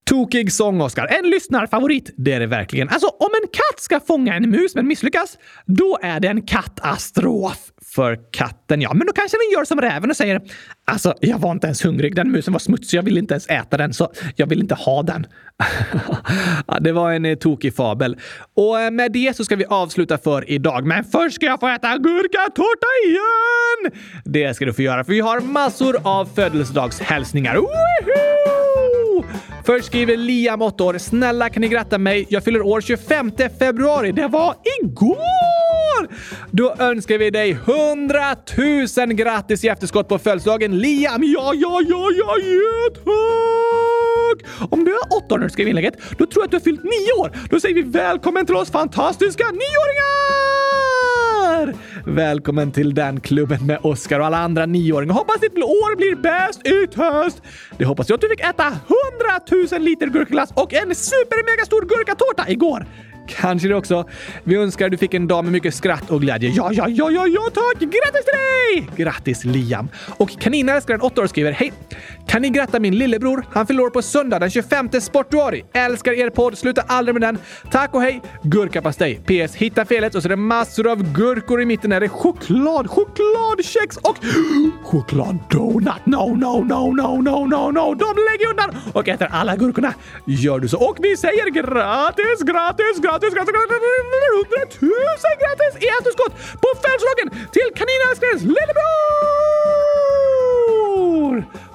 [0.09, 1.07] Tokig sång, Oskar.
[1.07, 2.13] En lyssnarfavorit.
[2.17, 2.89] Det är det verkligen.
[2.89, 7.57] Alltså, om en katt ska fånga en mus men misslyckas, då är det en kattastrof.
[7.95, 8.81] för katten.
[8.81, 10.41] Ja, men då kanske den gör som räven och säger
[10.89, 12.15] Alltså, jag var inte ens hungrig.
[12.15, 12.97] Den musen var smutsig.
[12.97, 15.27] Jag ville inte ens äta den, så jag vill inte ha den.
[16.67, 18.17] ja, det var en eh, tokig fabel.
[18.55, 20.85] Och eh, med det så ska vi avsluta för idag.
[20.85, 24.01] Men först ska jag få äta gurkatårta igen!
[24.25, 27.55] Det ska du få göra, för vi har massor av födelsedagshälsningar.
[27.55, 28.29] Woho!
[29.65, 30.97] Först skriver Liam 8 år.
[30.97, 32.25] Snälla kan ni gratta mig?
[32.29, 34.11] Jag fyller år 25 februari.
[34.11, 36.07] Det var igår!
[36.59, 38.35] Då önskar vi dig 100
[39.07, 41.23] 000 grattis i efterskott på födelsedagen Liam.
[41.23, 44.69] Ja, ja, ja, ja, ja, tack!
[44.71, 46.61] Om du är åtta år när du skriver inlägget, då tror jag att du har
[46.61, 47.31] fyllt nio år.
[47.49, 50.69] Då säger vi välkommen till oss fantastiska nioåringar!
[52.09, 55.13] Välkommen till den klubben med Oscar och alla andra nioåringar.
[55.13, 57.41] Hoppas ditt år blir bäst i höst!
[57.77, 58.79] Det hoppas jag att du fick äta 100
[59.71, 62.85] 000 liter gurkaglass och en super stor gurkatårta igår.
[63.29, 64.05] Kanske det också.
[64.43, 66.49] Vi önskar att du fick en dag med mycket skratt och glädje.
[66.49, 67.79] Ja, ja, ja, ja, ja, tack!
[67.79, 68.89] Grattis till dig!
[68.95, 69.89] Grattis Liam!
[70.17, 71.73] Och kaninälskaren 8 år skriver Hej!
[72.27, 73.45] Kan ni gratta min lillebror?
[73.51, 75.63] Han fyller år på söndag den 25 sportuari.
[75.73, 77.37] Älskar er podd, sluta aldrig med den.
[77.71, 78.21] Tack och hej!
[78.43, 79.15] Gurkapastej.
[79.15, 79.55] PS.
[79.55, 81.91] Hitta felet och så är det massor av gurkor i mitten.
[81.99, 84.17] Är det choklad, chokladkex och
[84.83, 86.05] chokladdonut.
[86.05, 87.93] No, no, no, no, no, no, no.
[87.93, 89.93] De lägger undan och äter alla gurkorna.
[90.25, 90.77] Gör du så?
[90.89, 97.27] Och vi säger gratis, gratis, gratis gratis, gratis, gratis, hundratusen gratis i efterskott på födelsedagen
[97.55, 98.89] till kaninälskarens lillebror!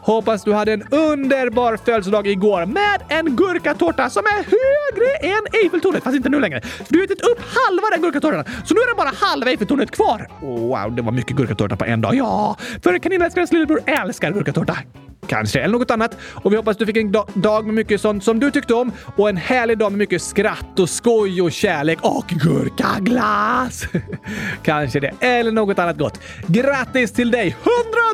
[0.05, 6.05] Hoppas du hade en underbar födelsedag igår med en gurkatårta som är högre än Eiffeltornet.
[6.05, 6.61] Fast inte nu längre.
[6.61, 9.91] För du har ätit upp halva den gurkatårtan, så nu är det bara halva Eiffeltornet
[9.91, 10.29] kvar.
[10.41, 12.15] Wow, det var mycket gurkatårta på en dag.
[12.15, 14.79] Ja, för kaninälskarens lillebror älskar gurkatårta.
[15.27, 16.17] Kanske, eller något annat.
[16.35, 19.29] Och vi hoppas du fick en dag med mycket sånt som du tyckte om och
[19.29, 23.85] en härlig dag med mycket skratt och skoj och kärlek och gurkaglass.
[24.63, 26.21] Kanske det, eller något annat gott.
[26.47, 27.49] Grattis till dig!
[27.49, 27.65] 100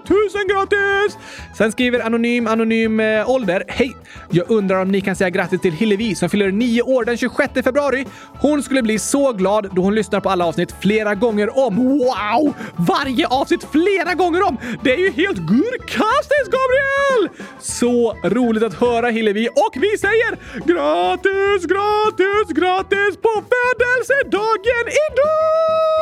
[0.08, 0.18] 000
[0.48, 1.18] grattis!
[1.56, 3.64] Sen skriver Anonym Anonym eh, Ålder.
[3.68, 3.96] Hej!
[4.30, 7.52] Jag undrar om ni kan säga grattis till Hillevi som fyller nio år den 26
[7.64, 8.06] februari.
[8.40, 11.76] Hon skulle bli så glad då hon lyssnar på alla avsnitt flera gånger om.
[11.76, 12.54] Wow!
[12.76, 14.56] Varje avsnitt flera gånger om!
[14.82, 17.28] Det är ju helt gurkastiskt, Gabriel!
[17.60, 20.30] Så roligt att höra Hillevi och vi säger
[20.66, 26.00] grattis, grattis, grattis på födelsedagen idag!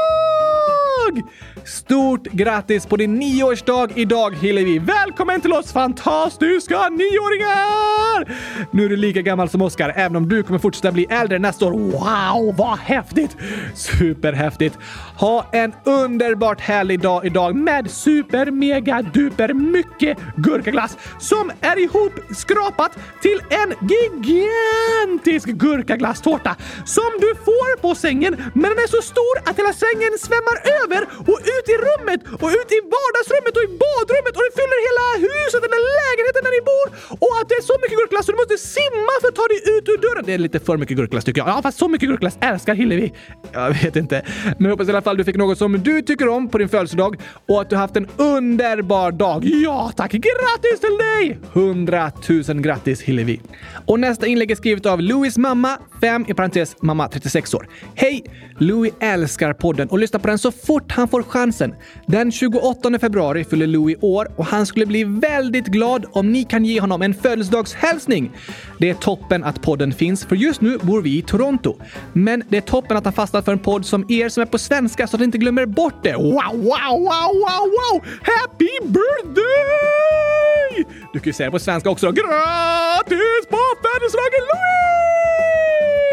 [1.68, 4.78] Stort grattis på din nioårsdag idag Hillevi!
[4.78, 8.32] Välkommen till oss fantastiska nioåringar!
[8.70, 11.66] Nu är du lika gammal som Oskar, även om du kommer fortsätta bli äldre nästa
[11.66, 11.70] år.
[11.70, 13.36] Wow, vad häftigt!
[13.74, 14.78] Superhäftigt!
[15.18, 22.12] Ha en underbart härlig dag idag med super mega duper mycket gurkaglass som är ihop
[22.36, 29.50] skrapat till en gigantisk gurkaglasstårta som du får på sängen men den är så stor
[29.50, 33.70] att hela sängen svämmar över och ut i rummet och ut i vardagsrummet och i
[33.84, 36.86] badrummet och det fyller hela huset eller lägenheten där ni bor
[37.24, 39.60] och att det är så mycket gurkglass så du måste simma för att ta dig
[39.74, 40.24] ut ur dörren.
[40.28, 41.48] Det är lite för mycket gurkglass tycker jag.
[41.54, 43.08] Ja, fast så mycket gurkglass älskar Hillevi.
[43.52, 44.16] Jag vet inte,
[44.58, 46.68] men jag hoppas i alla fall du fick något som du tycker om på din
[46.68, 47.12] födelsedag
[47.48, 49.44] och att du haft en underbar dag.
[49.44, 50.12] Ja tack!
[50.12, 51.38] Grattis till dig!
[51.52, 52.12] 100
[52.48, 53.40] 000 grattis Hillevi!
[53.86, 57.68] Och nästa inlägg är skrivet av Louis mamma, 5 i parentes mamma 36 år.
[57.94, 58.24] Hej!
[58.58, 61.74] Louis älskar podden och lyssnar på den så fort han får chansen.
[62.06, 66.64] Den 28 februari fyller Louis år och han skulle bli väldigt glad om ni kan
[66.64, 68.32] ge honom en födelsedagshälsning.
[68.78, 71.76] Det är toppen att podden finns, för just nu bor vi i Toronto.
[72.12, 74.58] Men det är toppen att han fastnat för en podd som er som är på
[74.58, 76.16] svenska så att ni inte glömmer bort det.
[76.16, 78.04] Wow, wow, wow, wow, wow!
[78.22, 80.84] Happy birthday!
[81.12, 82.06] Du kan ju säga det på svenska också.
[82.06, 86.07] Grattis på födelsedagen Louis!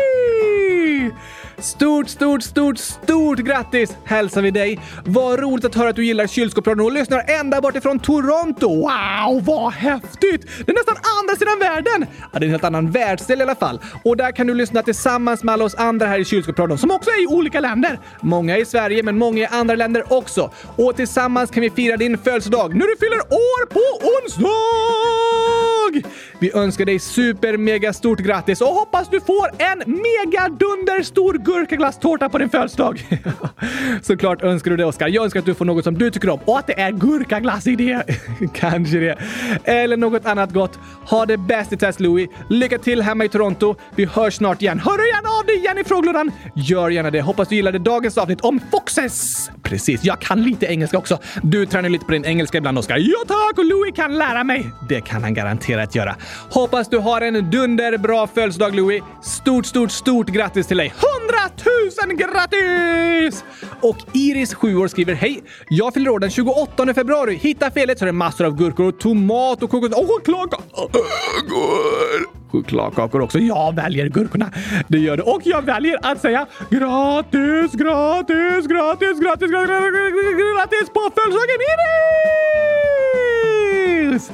[1.66, 4.80] Stort, stort, stort, stort grattis hälsar vi dig!
[5.06, 8.68] Vad roligt att höra att du gillar kylskåpsradion och lyssnar ända bort ifrån Toronto!
[8.70, 10.48] Wow, vad häftigt!
[10.66, 12.06] Det är nästan andra sidan världen!
[12.34, 13.80] Ja, det är en helt annan världsdel i alla fall.
[14.04, 17.10] Och där kan du lyssna tillsammans med alla oss andra här i kylskåpsradion som också
[17.10, 18.00] är i olika länder.
[18.22, 20.52] Många i Sverige, men många i andra länder också.
[20.76, 25.75] Och tillsammans kan vi fira din födelsedag när du fyller år på onsdag!
[26.40, 31.34] Vi önskar dig super mega stort grattis och hoppas du får en mega dunder stor
[31.34, 33.20] gurkaglasstårta på din födelsedag.
[34.02, 35.08] Såklart önskar du det Oskar.
[35.08, 37.68] Jag önskar att du får något som du tycker om och att det är gurkaglass
[37.68, 38.04] i det.
[38.54, 39.18] Kanske det.
[39.64, 40.80] Eller något annat gott.
[41.06, 42.30] Ha det bäst i test Louis.
[42.50, 43.76] Lycka till hemma i Toronto.
[43.96, 44.80] Vi hörs snart igen.
[44.80, 46.32] Hör gärna av dig igen i frågelådan.
[46.56, 47.22] Gör gärna det.
[47.22, 49.50] Hoppas du gillade dagens avsnitt om foxes.
[49.64, 51.18] Precis, jag kan lite engelska också.
[51.44, 52.98] Du tränar lite på din engelska ibland Oskar.
[52.98, 53.58] Ja tack!
[53.58, 54.70] Och Louis kan lära mig.
[54.90, 56.16] Det kan han garanterat göra.
[56.52, 59.04] Hoppas du har en dunderbra födelsedag Louis.
[59.22, 60.94] Stort, stort, stort grattis till dig.
[61.28, 61.38] 100
[62.08, 63.44] 000 grattis!
[63.82, 65.44] Och Iris, 7 år, skriver Hej!
[65.70, 67.36] Jag fyller år den 28 februari.
[67.36, 71.02] Hitta felet så är det massor av gurkor och tomat och kokos och chokladkakor.
[72.52, 73.40] Chokladkakor också.
[73.40, 74.52] Jag väljer gurkorna.
[74.88, 75.24] Det gör du.
[75.24, 79.52] Och jag väljer att säga grattis, grattis, grattis, grattis, grattis,
[80.42, 81.60] grattis på födelsedagen
[84.12, 84.32] Iris!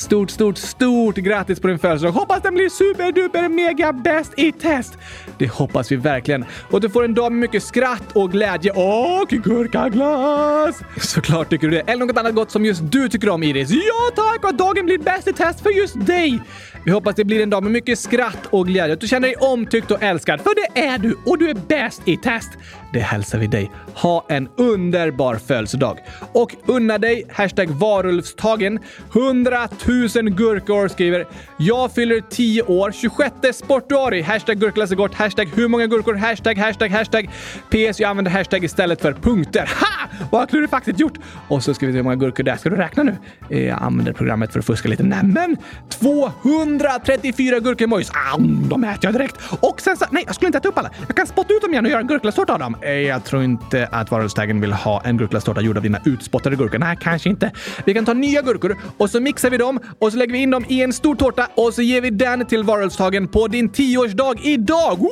[0.00, 2.12] Stort, stort, stort grattis på din födelsedag!
[2.12, 4.98] Hoppas den blir superduper mega bäst i test!
[5.38, 6.44] Det hoppas vi verkligen.
[6.70, 10.80] Och att du får en dag med mycket skratt och glädje och gurkaglass!
[11.00, 11.92] Såklart tycker du det.
[11.92, 13.70] Eller något annat gott som just du tycker om Iris.
[13.70, 14.44] Ja tack!
[14.44, 16.40] Och att dagen blir bäst i test för just dig!
[16.84, 18.92] Vi hoppas det blir en dag med mycket skratt och glädje.
[18.92, 20.40] Att du känner dig omtyckt och älskad.
[20.40, 21.16] För det är du!
[21.26, 22.50] Och du är bäst i test!
[22.92, 23.70] Det hälsar vi dig.
[23.94, 25.98] Ha en underbar födelsedag.
[26.32, 28.78] Och unna dig hashtag varulvstagen
[29.14, 31.26] 100 000 tusen gurkor skriver
[31.56, 34.22] “Jag fyller 10 år 26 sportuari”.
[34.22, 35.14] Hashtag gurkglass är gott.
[35.14, 36.14] Hashtag hur många gurkor?
[36.14, 37.30] Hashtag, hashtag, hashtag.
[37.70, 39.70] PS, jag använder hashtag istället för punkter.
[39.80, 40.00] Ha!
[40.30, 41.18] Vad har faktiskt gjort?
[41.48, 42.56] Och så ska vi se hur många gurkor det är.
[42.56, 43.16] Ska du räkna nu?
[43.50, 45.02] Eh, jag använder programmet för att fuska lite.
[45.02, 45.56] Nämen!
[45.88, 48.10] 234 gurkemojs!
[48.10, 48.36] Ah,
[48.68, 49.36] de äter jag direkt.
[49.60, 50.04] Och sen så...
[50.10, 50.90] Nej, jag skulle inte äta upp alla.
[51.06, 52.76] Jag kan spotta ut dem igen och göra en gurkglasstårta av dem.
[52.82, 56.78] Eh, jag tror inte att varulvstaggen vill ha en gurkglasstårta gjord av dina utspottade gurkor.
[56.78, 57.50] Nej, kanske inte.
[57.84, 60.50] Vi kan ta nya gurkor och så mixar vi dem och så lägger vi in
[60.50, 64.34] dem i en stor tårta och så ger vi den till varulvstagen på din tioårsdag
[64.42, 64.98] idag.
[64.98, 65.10] Woho!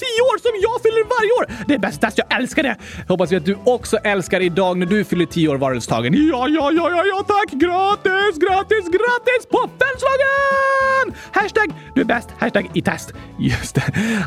[0.00, 1.64] Tio år som jag fyller varje år!
[1.68, 2.76] Det är bäst jag älskar det!
[3.08, 6.14] Hoppas vi att du också älskar idag när du fyller tio år varulvstagen.
[6.14, 7.50] Ja, ja, ja, ja, ja, tack!
[7.50, 11.14] Grattis, grattis, grattis på födelsedagen!
[11.32, 13.12] Hashtag du är bäst, hashtag i test.
[13.38, 13.82] Just det.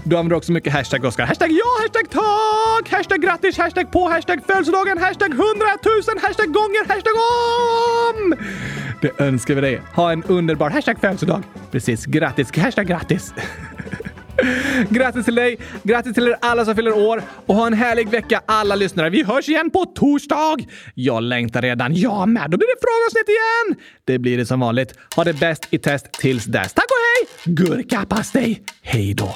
[0.06, 1.26] Du använder också mycket hashtag Oskar.
[1.26, 7.14] Hashtag ja, hashtag tack, hashtag grattis, hashtag på, hashtag födelsedagen, hashtag hundratusen, hashtag gånger, hashtag
[7.16, 8.36] om!
[9.02, 9.82] Det önskar vi dig.
[9.96, 11.44] Ha en underbar hashtag födelsedag.
[11.72, 13.34] Precis, grattis, hashtag grattis.
[14.90, 15.58] Grattis till dig!
[15.84, 19.10] Grattis till er alla som fyller år och ha en härlig vecka alla lyssnare.
[19.10, 20.58] Vi hörs igen på torsdag!
[20.94, 21.96] Jag längtar redan.
[21.96, 22.52] Jag med.
[22.52, 23.90] Då blir det frågeavsnitt igen!
[24.06, 24.94] Det blir det som vanligt.
[25.16, 26.74] Ha det bäst i test tills dess.
[26.74, 27.54] Tack och hej!
[27.56, 28.64] Gurkapastej!
[28.82, 29.36] Hej då!